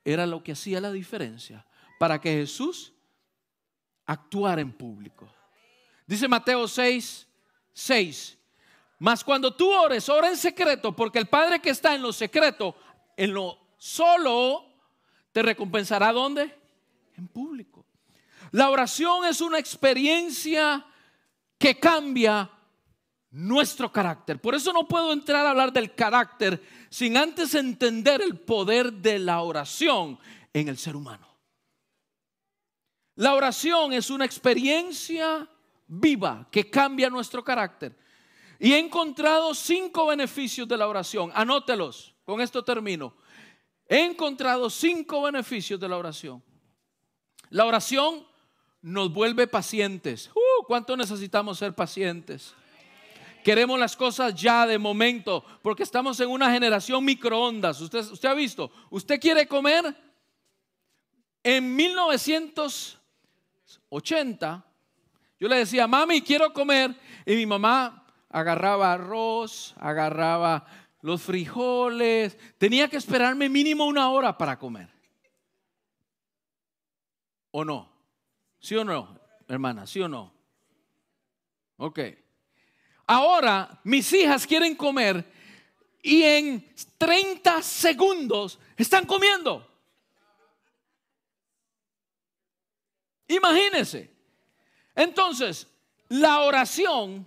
[0.05, 1.65] era lo que hacía la diferencia
[1.99, 2.93] para que Jesús
[4.05, 5.33] actuara en público.
[6.07, 7.27] Dice Mateo 6,
[7.73, 8.39] 6.
[8.99, 12.77] Mas cuando tú ores, ora en secreto, porque el Padre que está en lo secreto,
[13.17, 14.67] en lo solo,
[15.33, 16.55] te recompensará ¿dónde?
[17.17, 17.80] En público.
[18.53, 20.85] La oración es una experiencia
[21.59, 22.51] que cambia
[23.31, 24.41] nuestro carácter.
[24.41, 26.61] Por eso no puedo entrar a hablar del carácter
[26.91, 30.19] sin antes entender el poder de la oración
[30.53, 31.29] en el ser humano.
[33.17, 35.49] La oración es una experiencia
[35.87, 37.97] viva que cambia nuestro carácter.
[38.59, 41.31] Y he encontrado cinco beneficios de la oración.
[41.35, 43.15] Anótelos, con esto termino.
[43.87, 46.43] He encontrado cinco beneficios de la oración.
[47.51, 48.30] La oración
[48.83, 50.31] nos vuelve pacientes.
[50.35, 52.55] Uh, ¿Cuánto necesitamos ser pacientes?
[53.45, 57.81] Queremos las cosas ya de momento, porque estamos en una generación microondas.
[57.81, 59.97] Usted, usted ha visto, usted quiere comer.
[61.43, 64.63] En 1980,
[65.39, 66.95] yo le decía, mami, quiero comer.
[67.25, 70.67] Y mi mamá agarraba arroz, agarraba
[71.01, 72.37] los frijoles.
[72.59, 74.91] Tenía que esperarme mínimo una hora para comer.
[77.53, 77.90] ¿O no?
[78.61, 79.19] ¿Sí o no,
[79.49, 79.87] hermana?
[79.87, 80.33] ¿Sí o no?
[81.79, 81.99] Ok.
[83.07, 85.25] Ahora mis hijas quieren comer
[86.03, 89.67] y en 30 segundos están comiendo.
[93.29, 94.11] Imagínense.
[94.95, 95.67] Entonces,
[96.09, 97.27] la oración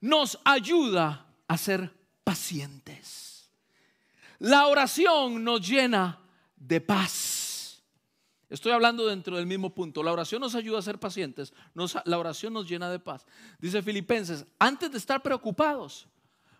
[0.00, 1.92] nos ayuda a ser
[2.24, 3.50] pacientes.
[4.40, 6.20] la oración nos llena
[6.56, 7.37] de paz.
[8.50, 10.02] Estoy hablando dentro del mismo punto.
[10.02, 11.52] La oración nos ayuda a ser pacientes.
[12.04, 13.26] la oración nos llena de paz.
[13.58, 16.08] Dice Filipenses, antes de estar preocupados,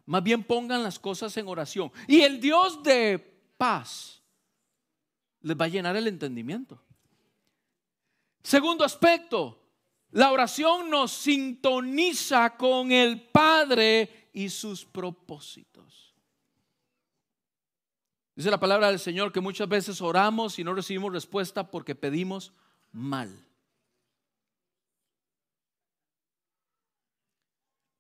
[0.05, 1.91] más bien pongan las cosas en oración.
[2.07, 3.19] Y el Dios de
[3.57, 4.23] paz
[5.41, 6.83] les va a llenar el entendimiento.
[8.43, 9.63] Segundo aspecto,
[10.11, 16.08] la oración nos sintoniza con el Padre y sus propósitos.
[18.39, 22.53] Dice la palabra del Señor que muchas veces oramos y no recibimos respuesta porque pedimos
[22.93, 23.37] mal.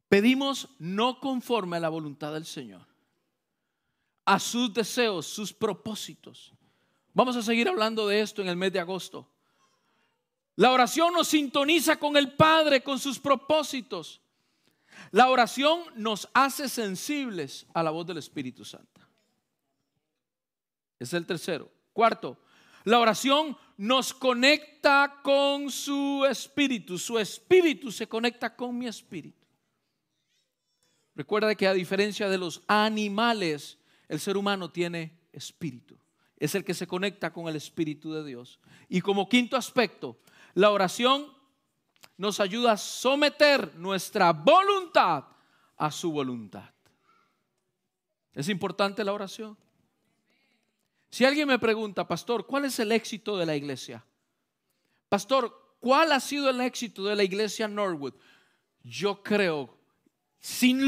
[0.09, 2.87] Pedimos no conforme a la voluntad del Señor,
[4.24, 6.53] a sus deseos, sus propósitos.
[7.12, 9.29] Vamos a seguir hablando de esto en el mes de agosto.
[10.55, 14.20] La oración nos sintoniza con el Padre, con sus propósitos.
[15.11, 18.97] La oración nos hace sensibles a la voz del Espíritu Santo.
[20.98, 21.70] Es el tercero.
[21.92, 22.38] Cuarto,
[22.84, 26.98] la oración nos conecta con su espíritu.
[26.98, 29.46] Su espíritu se conecta con mi espíritu.
[31.14, 35.98] Recuerda que a diferencia de los animales, el ser humano tiene espíritu.
[36.37, 38.61] Es el que se conecta con el espíritu de Dios.
[38.88, 40.18] Y como quinto aspecto,
[40.54, 41.26] la oración
[42.16, 45.24] nos ayuda a someter nuestra voluntad
[45.76, 46.70] a su voluntad.
[48.34, 49.56] ¿Es importante la oración?
[51.11, 54.05] Si alguien me pregunta, pastor, ¿cuál es el éxito de la iglesia?
[55.09, 58.14] Pastor, ¿cuál ha sido el éxito de la iglesia Norwood?
[58.83, 59.79] Yo creo
[60.40, 60.81] sin,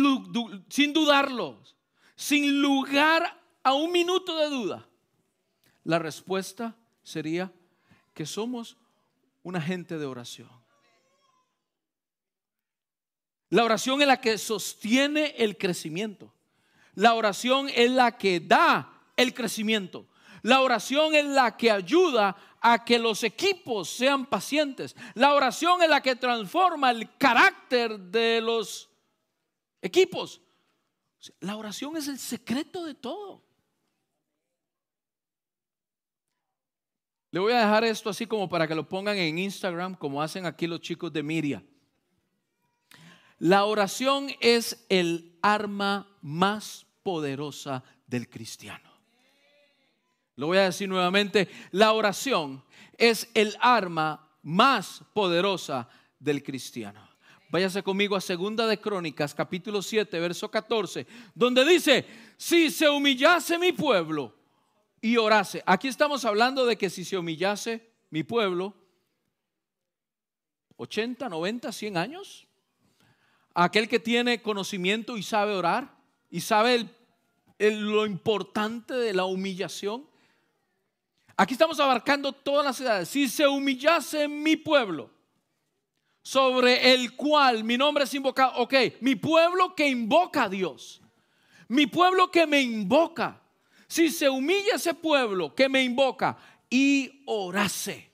[0.68, 1.62] sin dudarlo,
[2.14, 4.88] sin lugar a un minuto de duda,
[5.84, 7.52] la respuesta sería
[8.14, 8.76] que somos
[9.42, 10.50] una gente de oración.
[13.48, 16.32] La oración es la que sostiene el crecimiento.
[16.94, 20.06] La oración es la que da el crecimiento.
[20.42, 24.94] La oración es la que ayuda a que los equipos sean pacientes.
[25.14, 28.88] La oración es la que transforma el carácter de los
[29.80, 30.40] equipos.
[31.40, 33.42] La oración es el secreto de todo.
[37.32, 40.46] Le voy a dejar esto así como para que lo pongan en Instagram, como hacen
[40.46, 41.64] aquí los chicos de Miria.
[43.38, 48.89] La oración es el arma más poderosa del cristiano.
[50.40, 52.64] Lo voy a decir nuevamente, la oración
[52.96, 55.86] es el arma más poderosa
[56.18, 57.06] del cristiano.
[57.50, 62.06] Váyase conmigo a Segunda de Crónicas, capítulo 7, verso 14, donde dice,
[62.38, 64.34] si se humillase mi pueblo
[65.02, 65.62] y orase.
[65.66, 68.74] Aquí estamos hablando de que si se humillase mi pueblo,
[70.78, 72.48] 80, 90, 100 años,
[73.52, 75.98] aquel que tiene conocimiento y sabe orar
[76.30, 76.88] y sabe
[77.58, 80.08] lo importante de la humillación.
[81.40, 83.08] Aquí estamos abarcando todas las edades.
[83.08, 85.10] Si se humillase mi pueblo,
[86.20, 88.58] sobre el cual mi nombre es invocado.
[88.58, 91.00] Ok, mi pueblo que invoca a Dios.
[91.68, 93.40] Mi pueblo que me invoca.
[93.88, 96.36] Si se humilla ese pueblo que me invoca
[96.68, 98.10] y orase.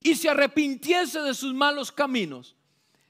[0.00, 2.54] Y se arrepintiese de sus malos caminos.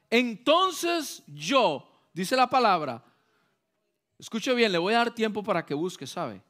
[0.09, 3.03] Entonces yo, dice la palabra,
[4.21, 6.41] escuche bien, le voy a dar tiempo para que busque, ¿sabe?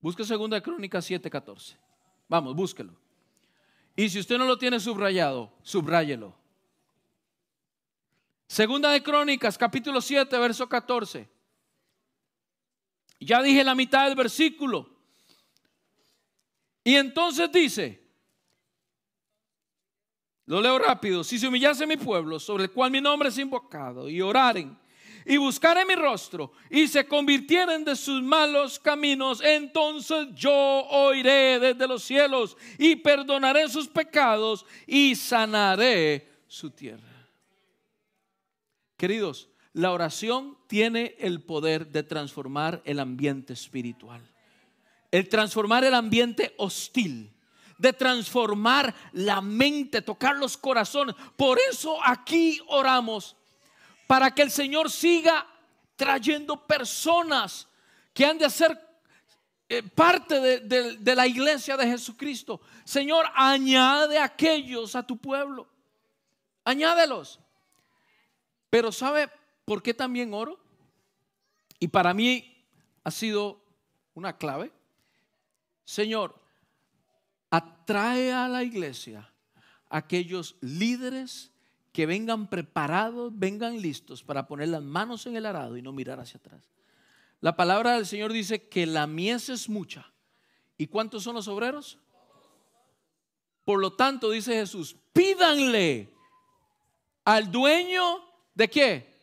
[0.00, 1.76] Busque segunda crónica 7:14.
[2.28, 2.94] Vamos, búsquelo.
[3.94, 6.34] Y si usted no lo tiene subrayado, subráyelo.
[8.46, 11.28] Segunda de Crónicas, capítulo 7, verso 14.
[13.18, 14.88] Ya dije la mitad del versículo.
[16.84, 18.06] Y entonces dice,
[20.44, 24.08] lo leo rápido, si se humillase mi pueblo, sobre el cual mi nombre es invocado,
[24.08, 24.78] y oraren
[25.26, 31.88] y buscaren mi rostro y se convirtieren de sus malos caminos, entonces yo oiré desde
[31.88, 37.28] los cielos y perdonaré sus pecados y sanaré su tierra.
[38.96, 44.22] Queridos, la oración tiene el poder de transformar el ambiente espiritual,
[45.10, 47.32] el transformar el ambiente hostil
[47.78, 51.14] de transformar la mente, tocar los corazones.
[51.36, 53.36] Por eso aquí oramos
[54.06, 55.46] para que el Señor siga
[55.96, 57.66] trayendo personas
[58.12, 58.78] que han de ser
[59.68, 62.60] eh, parte de, la iglesia de Jesucristo.
[62.84, 65.66] Señor, añade aquellos a tu pueblo.
[66.64, 67.40] Añádelos.
[68.70, 69.28] Pero ¿sabe
[69.64, 70.58] por qué también oro?
[71.80, 72.64] Y para mí
[73.02, 73.60] ha sido
[74.14, 74.70] una clave.
[75.84, 76.34] Señor,
[77.50, 79.30] atrae a la iglesia
[79.88, 81.52] aquellos líderes
[81.96, 86.20] que vengan preparados, vengan listos para poner las manos en el arado y no mirar
[86.20, 86.70] hacia atrás.
[87.40, 90.12] La palabra del Señor dice que la mies es mucha.
[90.76, 91.98] ¿Y cuántos son los obreros?
[93.64, 96.12] Por lo tanto, dice Jesús, pídanle
[97.24, 98.22] al dueño
[98.54, 99.18] de qué?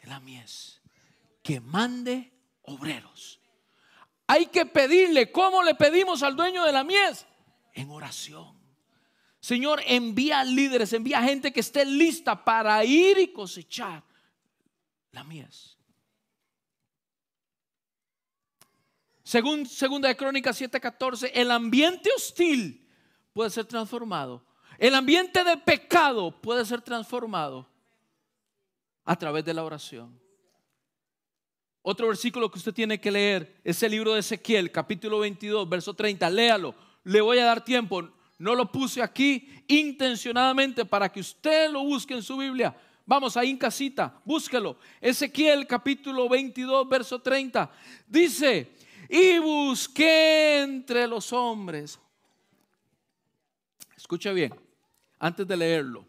[0.00, 0.80] De la mies.
[1.42, 2.32] Que mande
[2.62, 3.40] obreros.
[4.28, 7.26] Hay que pedirle, ¿cómo le pedimos al dueño de la mies?
[7.72, 8.56] En oración.
[9.48, 14.04] Señor, envía líderes, envía gente que esté lista para ir y cosechar
[15.10, 15.78] la mies.
[19.22, 22.86] Según segunda de Crónicas 7:14, el ambiente hostil
[23.32, 24.44] puede ser transformado.
[24.76, 27.66] El ambiente de pecado puede ser transformado
[29.06, 30.20] a través de la oración.
[31.80, 35.94] Otro versículo que usted tiene que leer es el libro de Ezequiel, capítulo 22, verso
[35.94, 36.28] 30.
[36.28, 36.74] Léalo.
[37.04, 38.17] Le voy a dar tiempo.
[38.38, 42.74] No lo puse aquí intencionadamente para que usted lo busque en su Biblia.
[43.04, 44.78] Vamos ahí en casita, búsquelo.
[45.00, 47.70] Ezequiel capítulo 22, verso 30.
[48.06, 48.76] Dice,
[49.08, 51.98] y busqué entre los hombres.
[53.96, 54.54] Escucha bien,
[55.18, 56.06] antes de leerlo.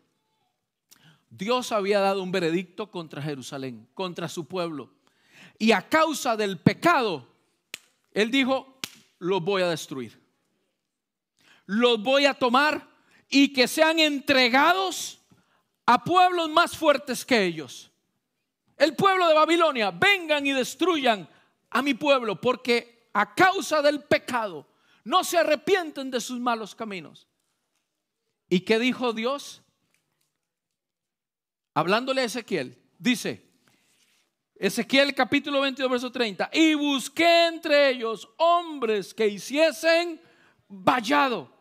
[1.29, 4.91] Dios había dado un veredicto contra Jerusalén, contra su pueblo.
[5.57, 7.27] Y a causa del pecado,
[8.11, 8.79] Él dijo,
[9.19, 10.18] los voy a destruir.
[11.71, 12.89] Los voy a tomar
[13.29, 15.21] y que sean entregados
[15.85, 17.91] a pueblos más fuertes que ellos.
[18.75, 21.29] El pueblo de Babilonia, vengan y destruyan
[21.69, 24.67] a mi pueblo porque a causa del pecado
[25.03, 27.27] no se arrepienten de sus malos caminos.
[28.49, 29.61] ¿Y qué dijo Dios?
[31.75, 33.47] Hablándole a Ezequiel, dice,
[34.55, 36.49] Ezequiel capítulo 22, verso 30.
[36.51, 40.19] Y busqué entre ellos hombres que hiciesen
[40.67, 41.58] vallado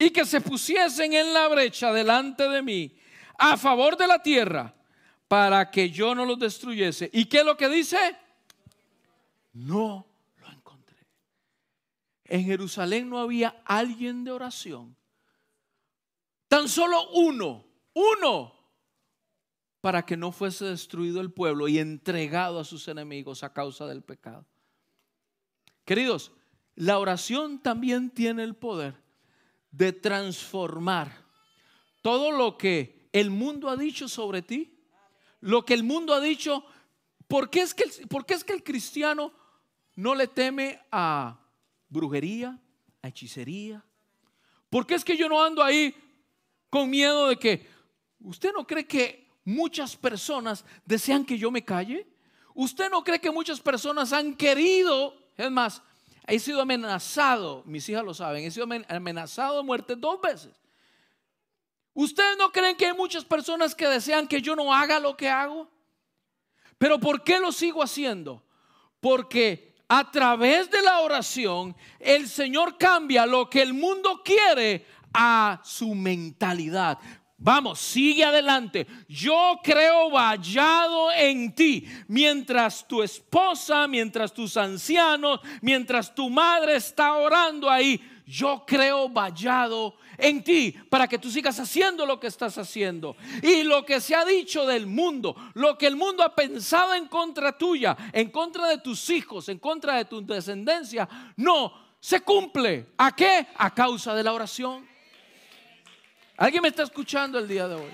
[0.00, 2.96] y que se pusiesen en la brecha delante de mí
[3.38, 4.74] a favor de la tierra
[5.28, 7.10] para que yo no los destruyese.
[7.12, 7.98] ¿Y qué es lo que dice?
[9.52, 10.06] No
[10.38, 11.06] lo encontré.
[12.24, 14.96] En Jerusalén no había alguien de oración.
[16.48, 18.54] Tan solo uno, uno
[19.82, 24.02] para que no fuese destruido el pueblo y entregado a sus enemigos a causa del
[24.02, 24.46] pecado.
[25.84, 26.32] Queridos,
[26.74, 29.09] la oración también tiene el poder
[29.70, 31.24] de transformar
[32.02, 34.78] todo lo que el mundo ha dicho sobre ti,
[35.40, 36.64] lo que el mundo ha dicho,
[37.28, 37.90] ¿por qué es que el,
[38.28, 39.32] es que el cristiano
[39.96, 41.38] no le teme a
[41.88, 42.58] brujería,
[43.02, 43.84] a hechicería?
[44.68, 45.94] ¿Por qué es que yo no ando ahí
[46.68, 47.66] con miedo de que
[48.20, 52.06] usted no cree que muchas personas desean que yo me calle?
[52.54, 55.82] ¿Usted no cree que muchas personas han querido, es más,
[56.30, 60.52] he sido amenazado, mis hijas lo saben, he sido amenazado de muerte dos veces?
[61.92, 65.28] ¿Ustedes no creen que hay muchas personas que desean que yo no haga lo que
[65.28, 65.68] hago?
[66.78, 68.44] Pero ¿por qué lo sigo haciendo?
[69.00, 75.60] Porque a través de la oración el Señor cambia lo que el mundo quiere a
[75.64, 76.98] su mentalidad.
[77.42, 78.86] Vamos, sigue adelante.
[79.08, 81.86] Yo creo vallado en ti.
[82.06, 89.94] Mientras tu esposa, mientras tus ancianos, mientras tu madre está orando ahí, yo creo vallado
[90.18, 93.16] en ti para que tú sigas haciendo lo que estás haciendo.
[93.42, 97.06] Y lo que se ha dicho del mundo, lo que el mundo ha pensado en
[97.06, 102.88] contra tuya, en contra de tus hijos, en contra de tu descendencia, no se cumple.
[102.98, 103.46] ¿A qué?
[103.56, 104.89] A causa de la oración.
[106.40, 107.90] ¿Alguien me está escuchando el día de hoy?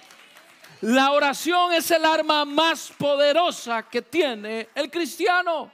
[0.83, 5.73] La oración es el arma más poderosa que tiene el cristiano.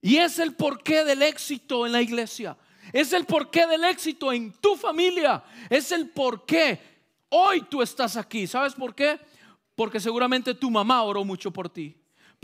[0.00, 2.56] Y es el porqué del éxito en la iglesia.
[2.92, 5.44] Es el porqué del éxito en tu familia.
[5.70, 6.80] Es el porqué
[7.28, 8.48] hoy tú estás aquí.
[8.48, 9.20] ¿Sabes por qué?
[9.76, 11.96] Porque seguramente tu mamá oró mucho por ti.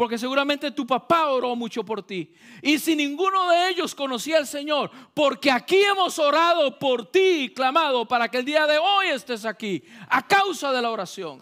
[0.02, 2.34] Porque seguramente tu papá oró mucho por ti.
[2.60, 7.54] Y si ninguno de ellos conocía al Señor, porque aquí hemos orado por ti y
[7.54, 11.40] clamado para que el día de hoy estés aquí, a causa de la oración.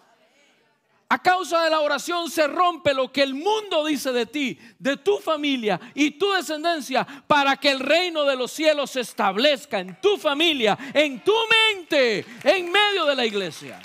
[1.09, 4.99] A causa de la oración se rompe lo que el mundo dice de ti, de
[4.99, 9.99] tu familia y tu descendencia, para que el reino de los cielos se establezca en
[10.03, 13.81] tu familia, en tu mente, en medio de la iglesia,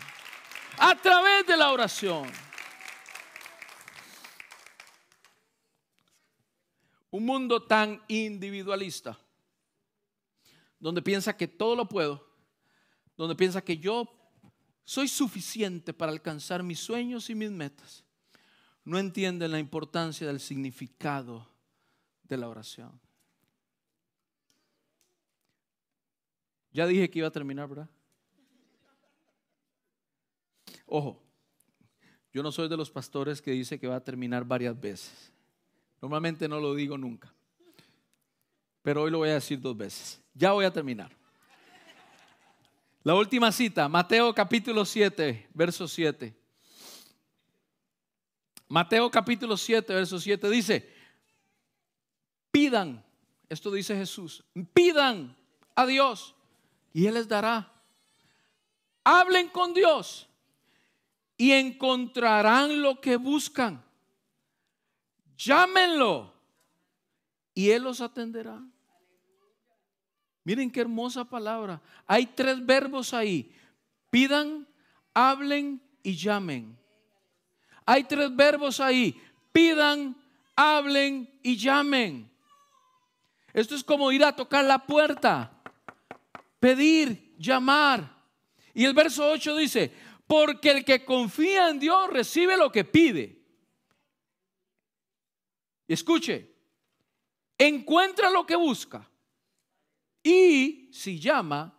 [0.78, 2.45] a través de la oración.
[7.16, 9.18] Un mundo tan individualista,
[10.78, 12.28] donde piensa que todo lo puedo,
[13.16, 14.06] donde piensa que yo
[14.84, 18.04] soy suficiente para alcanzar mis sueños y mis metas,
[18.84, 21.48] no entienden la importancia del significado
[22.24, 23.00] de la oración.
[26.74, 27.90] Ya dije que iba a terminar, ¿verdad?
[30.86, 31.24] Ojo,
[32.34, 35.32] Yo no soy de los pastores que dice que va a terminar varias veces.
[36.06, 37.34] Normalmente no lo digo nunca.
[38.84, 40.22] Pero hoy lo voy a decir dos veces.
[40.36, 41.12] Ya voy a terminar.
[43.02, 46.32] La última cita, Mateo capítulo 7, verso 7.
[48.68, 50.94] Mateo capítulo 7, verso 7 dice,
[52.52, 53.04] pidan,
[53.50, 54.44] esto dice Jesús,
[54.76, 55.36] pidan
[55.74, 56.36] a Dios
[56.94, 57.74] y Él les dará.
[59.04, 60.30] Hablen con Dios
[61.36, 63.85] y encontrarán lo que buscan.
[65.38, 66.34] Llámenlo
[67.54, 68.62] y Él los atenderá.
[70.44, 71.82] Miren qué hermosa palabra.
[72.06, 73.52] Hay tres verbos ahí.
[74.12, 74.68] Pidan,
[75.14, 76.78] hablen y llamen.
[77.86, 79.20] Hay tres verbos ahí.
[79.52, 80.16] Pidan,
[80.56, 82.32] hablen y llamen.
[83.54, 85.52] Esto es como ir a tocar la puerta.
[86.60, 88.16] Pedir, llamar.
[88.74, 89.92] Y el verso 8 dice,
[90.28, 93.35] porque el que confía en Dios recibe lo que pide.
[95.88, 96.56] Escuche,
[97.58, 99.10] encuentra lo que busca.
[100.24, 101.78] Y si llama,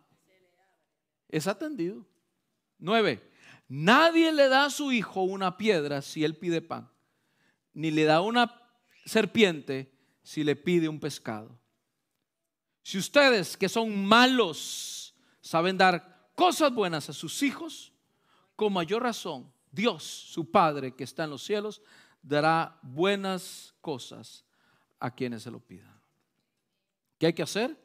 [1.28, 2.07] es atendido.
[2.78, 3.30] Nueve,
[3.68, 6.90] nadie le da a su hijo una piedra si él pide pan,
[7.72, 8.62] ni le da una
[9.04, 9.92] serpiente
[10.22, 11.59] si le pide un pescado.
[12.82, 17.92] Si ustedes que son malos saben dar cosas buenas a sus hijos,
[18.54, 21.82] con mayor razón, Dios, su Padre que está en los cielos,
[22.26, 24.44] dará buenas cosas
[24.98, 26.00] a quienes se lo pidan.
[27.18, 27.80] ¿Qué hay que hacer?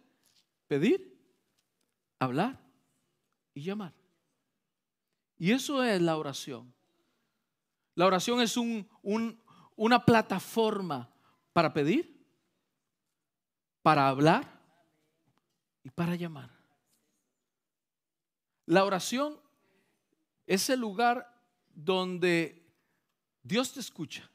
[0.67, 1.15] Pedir,
[2.19, 2.59] hablar
[3.53, 3.93] y llamar.
[5.37, 6.73] Y eso es la oración.
[7.93, 8.87] La oración es un,
[9.75, 11.13] una plataforma
[11.53, 12.25] para pedir,
[13.83, 14.59] para hablar
[15.83, 16.49] y para llamar.
[18.65, 19.39] La oración
[20.47, 21.27] es el lugar
[21.69, 22.61] donde
[23.43, 24.30] Dios te escucha,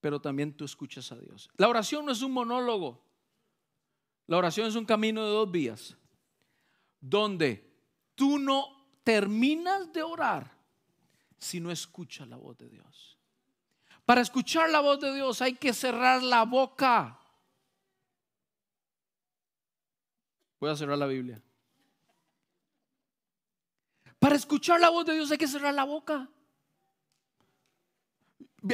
[0.00, 1.48] pero también tú escuchas a Dios.
[1.56, 3.04] La oración no es un monólogo.
[4.26, 5.96] La oración es un camino de dos vías,
[7.00, 7.64] donde
[8.14, 10.50] tú no terminas de orar
[11.38, 13.18] si no escuchas la voz de Dios.
[14.04, 17.20] Para escuchar la voz de Dios hay que cerrar la boca.
[20.58, 21.42] Voy a cerrar la Biblia.
[24.18, 26.28] Para escuchar la voz de Dios hay que cerrar la boca.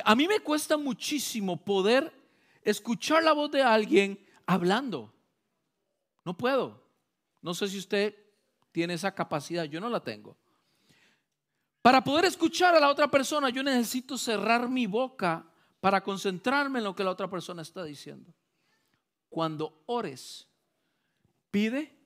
[0.05, 2.12] A mí me cuesta muchísimo poder
[2.62, 5.12] escuchar la voz de alguien hablando.
[6.24, 6.82] No puedo.
[7.40, 8.14] No sé si usted
[8.70, 10.36] tiene esa capacidad, yo no la tengo.
[11.82, 15.45] Para poder escuchar a la otra persona, yo necesito cerrar mi boca
[15.80, 18.32] para concentrarme en lo que la otra persona está diciendo.
[19.28, 20.47] Cuando ores,
[21.51, 21.99] pide,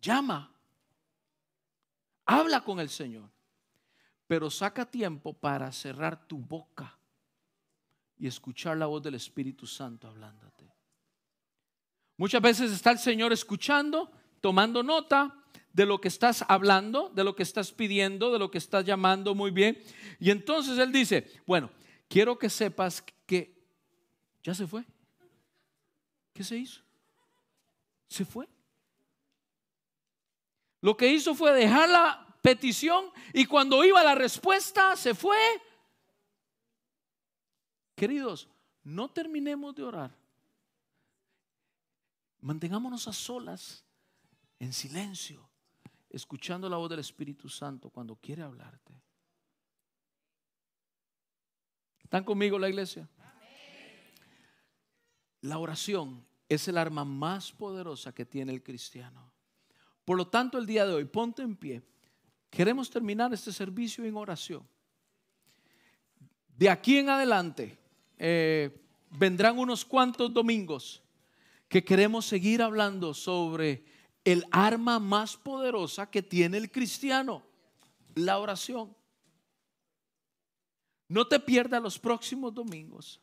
[0.00, 0.52] llama,
[2.26, 3.30] Habla con el Señor,
[4.26, 6.98] pero saca tiempo para cerrar tu boca
[8.18, 10.72] y escuchar la voz del Espíritu Santo hablándote.
[12.16, 14.10] Muchas veces está el Señor escuchando,
[14.40, 18.58] tomando nota de lo que estás hablando, de lo que estás pidiendo, de lo que
[18.58, 19.78] estás llamando muy bien.
[20.18, 21.70] Y entonces Él dice, bueno,
[22.08, 23.54] quiero que sepas que
[24.42, 24.84] ya se fue.
[26.32, 26.80] ¿Qué se hizo?
[28.08, 28.48] Se fue.
[30.80, 35.36] Lo que hizo fue dejar la petición y cuando iba la respuesta se fue.
[37.96, 38.48] Queridos,
[38.84, 40.16] no terminemos de orar.
[42.40, 43.84] Mantengámonos a solas,
[44.60, 45.48] en silencio,
[46.08, 48.94] escuchando la voz del Espíritu Santo cuando quiere hablarte.
[52.04, 53.08] ¿Están conmigo la iglesia?
[55.40, 59.32] La oración es el arma más poderosa que tiene el cristiano.
[60.04, 61.95] Por lo tanto, el día de hoy, ponte en pie.
[62.50, 64.66] Queremos terminar este servicio en oración.
[66.56, 67.78] De aquí en adelante
[68.16, 71.02] eh, vendrán unos cuantos domingos
[71.68, 73.84] que queremos seguir hablando sobre
[74.24, 77.42] el arma más poderosa que tiene el cristiano,
[78.14, 78.96] la oración.
[81.08, 83.20] No te pierdas los próximos domingos,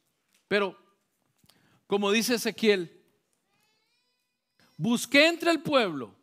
[0.48, 0.78] pero
[1.88, 3.04] como dice Ezequiel,
[4.78, 6.16] busqué entre el pueblo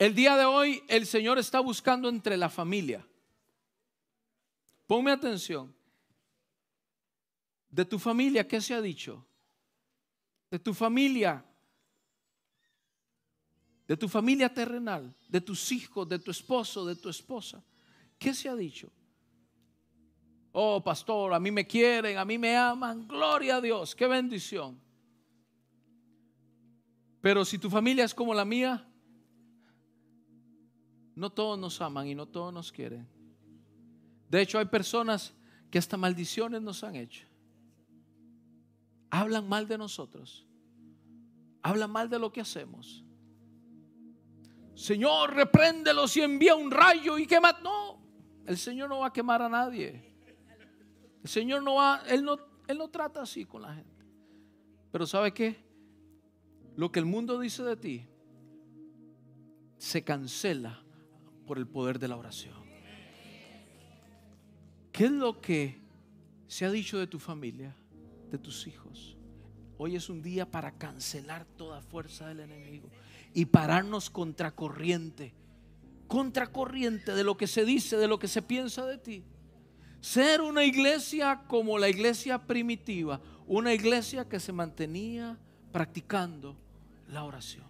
[0.00, 3.06] el día de hoy el Señor está buscando entre la familia.
[4.86, 5.74] Ponme atención.
[7.68, 9.22] De tu familia, ¿qué se ha dicho?
[10.50, 11.44] De tu familia,
[13.86, 17.62] de tu familia terrenal, de tus hijos, de tu esposo, de tu esposa.
[18.18, 18.90] ¿Qué se ha dicho?
[20.52, 23.06] Oh, pastor, a mí me quieren, a mí me aman.
[23.06, 24.80] Gloria a Dios, qué bendición.
[27.20, 28.89] Pero si tu familia es como la mía,
[31.20, 33.06] no todos nos aman y no todos nos quieren.
[34.30, 35.34] De hecho, hay personas
[35.70, 37.26] que hasta maldiciones nos han hecho.
[39.10, 40.46] Hablan mal de nosotros.
[41.62, 43.04] Hablan mal de lo que hacemos.
[44.74, 47.52] Señor, repréndelos y envía un rayo y quema.
[47.62, 48.00] No,
[48.46, 50.14] el Señor no va a quemar a nadie.
[51.22, 54.06] El Señor no va, Él no, Él no trata así con la gente.
[54.90, 55.62] Pero ¿sabe qué?
[56.76, 58.06] Lo que el mundo dice de ti
[59.76, 60.82] se cancela
[61.50, 62.54] por el poder de la oración.
[64.92, 65.80] ¿Qué es lo que
[66.46, 67.74] se ha dicho de tu familia,
[68.30, 69.16] de tus hijos?
[69.76, 72.88] Hoy es un día para cancelar toda fuerza del enemigo
[73.34, 75.34] y pararnos contracorriente,
[76.06, 79.24] contracorriente de lo que se dice, de lo que se piensa de ti.
[80.00, 85.36] Ser una iglesia como la iglesia primitiva, una iglesia que se mantenía
[85.72, 86.56] practicando
[87.08, 87.66] la oración.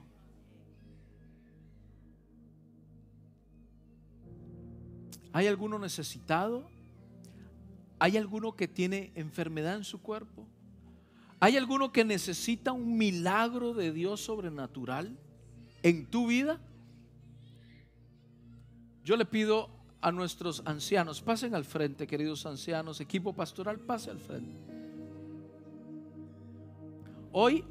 [5.33, 6.68] ¿Hay alguno necesitado?
[7.99, 10.47] ¿Hay alguno que tiene enfermedad en su cuerpo?
[11.39, 15.16] ¿Hay alguno que necesita un milagro de Dios sobrenatural
[15.83, 16.61] en tu vida?
[19.05, 19.70] Yo le pido
[20.01, 24.59] a nuestros ancianos, pasen al frente, queridos ancianos, equipo pastoral, pase al frente.
[27.33, 27.64] Hoy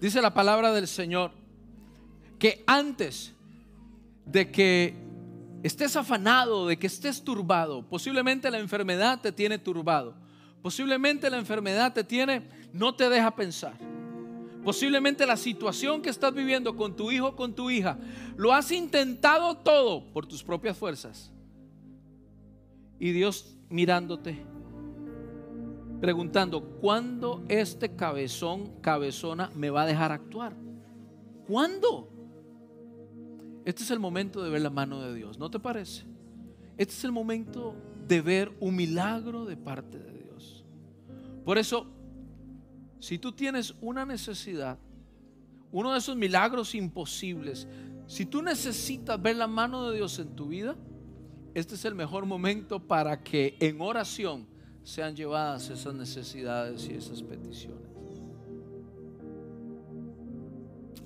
[0.00, 1.32] dice la palabra del Señor
[2.38, 3.34] que antes
[4.26, 5.05] de que
[5.66, 10.14] estés afanado, de que estés turbado, posiblemente la enfermedad te tiene turbado,
[10.62, 13.76] posiblemente la enfermedad te tiene, no te deja pensar.
[14.64, 17.98] Posiblemente la situación que estás viviendo con tu hijo, con tu hija,
[18.36, 21.32] lo has intentado todo por tus propias fuerzas.
[22.98, 24.44] Y Dios mirándote,
[26.00, 30.56] preguntando, ¿cuándo este cabezón, cabezona me va a dejar actuar?
[31.46, 32.15] ¿Cuándo?
[33.66, 36.04] Este es el momento de ver la mano de Dios, ¿no te parece?
[36.78, 37.74] Este es el momento
[38.06, 40.64] de ver un milagro de parte de Dios.
[41.44, 41.84] Por eso,
[43.00, 44.78] si tú tienes una necesidad,
[45.72, 47.66] uno de esos milagros imposibles,
[48.06, 50.76] si tú necesitas ver la mano de Dios en tu vida,
[51.52, 54.46] este es el mejor momento para que en oración
[54.84, 57.82] sean llevadas esas necesidades y esas peticiones.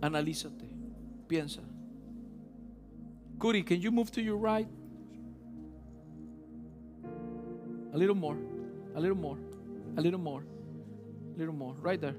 [0.03, 0.69] Analízate,
[1.27, 1.63] piensa.
[3.41, 4.69] Curi, can you move to your right?
[7.95, 8.37] A little more,
[8.95, 9.39] a little more,
[9.97, 10.45] a little more,
[11.35, 12.17] a little more, right there.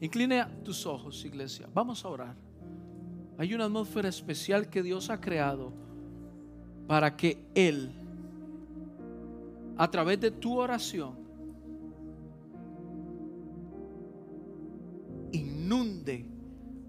[0.00, 1.68] Incline tus ojos, iglesia.
[1.72, 2.34] Vamos a orar.
[3.38, 5.72] Hay una atmósfera especial que Dios ha creado
[6.88, 7.92] para que Él,
[9.76, 11.14] a través de tu oración,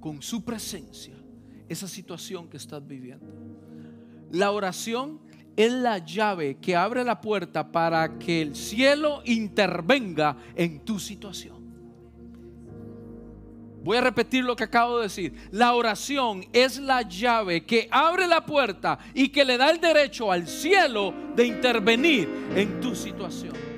[0.10, 1.14] con su presencia
[1.68, 3.28] esa situación que estás viviendo.
[4.32, 5.20] La oración
[5.56, 11.58] es la llave que abre la puerta para que el cielo intervenga en tu situación.
[13.84, 15.36] Voy a repetir lo que acabo de decir.
[15.52, 20.32] La oración es la llave que abre la puerta y que le da el derecho
[20.32, 23.69] al cielo de intervenir en tu situación.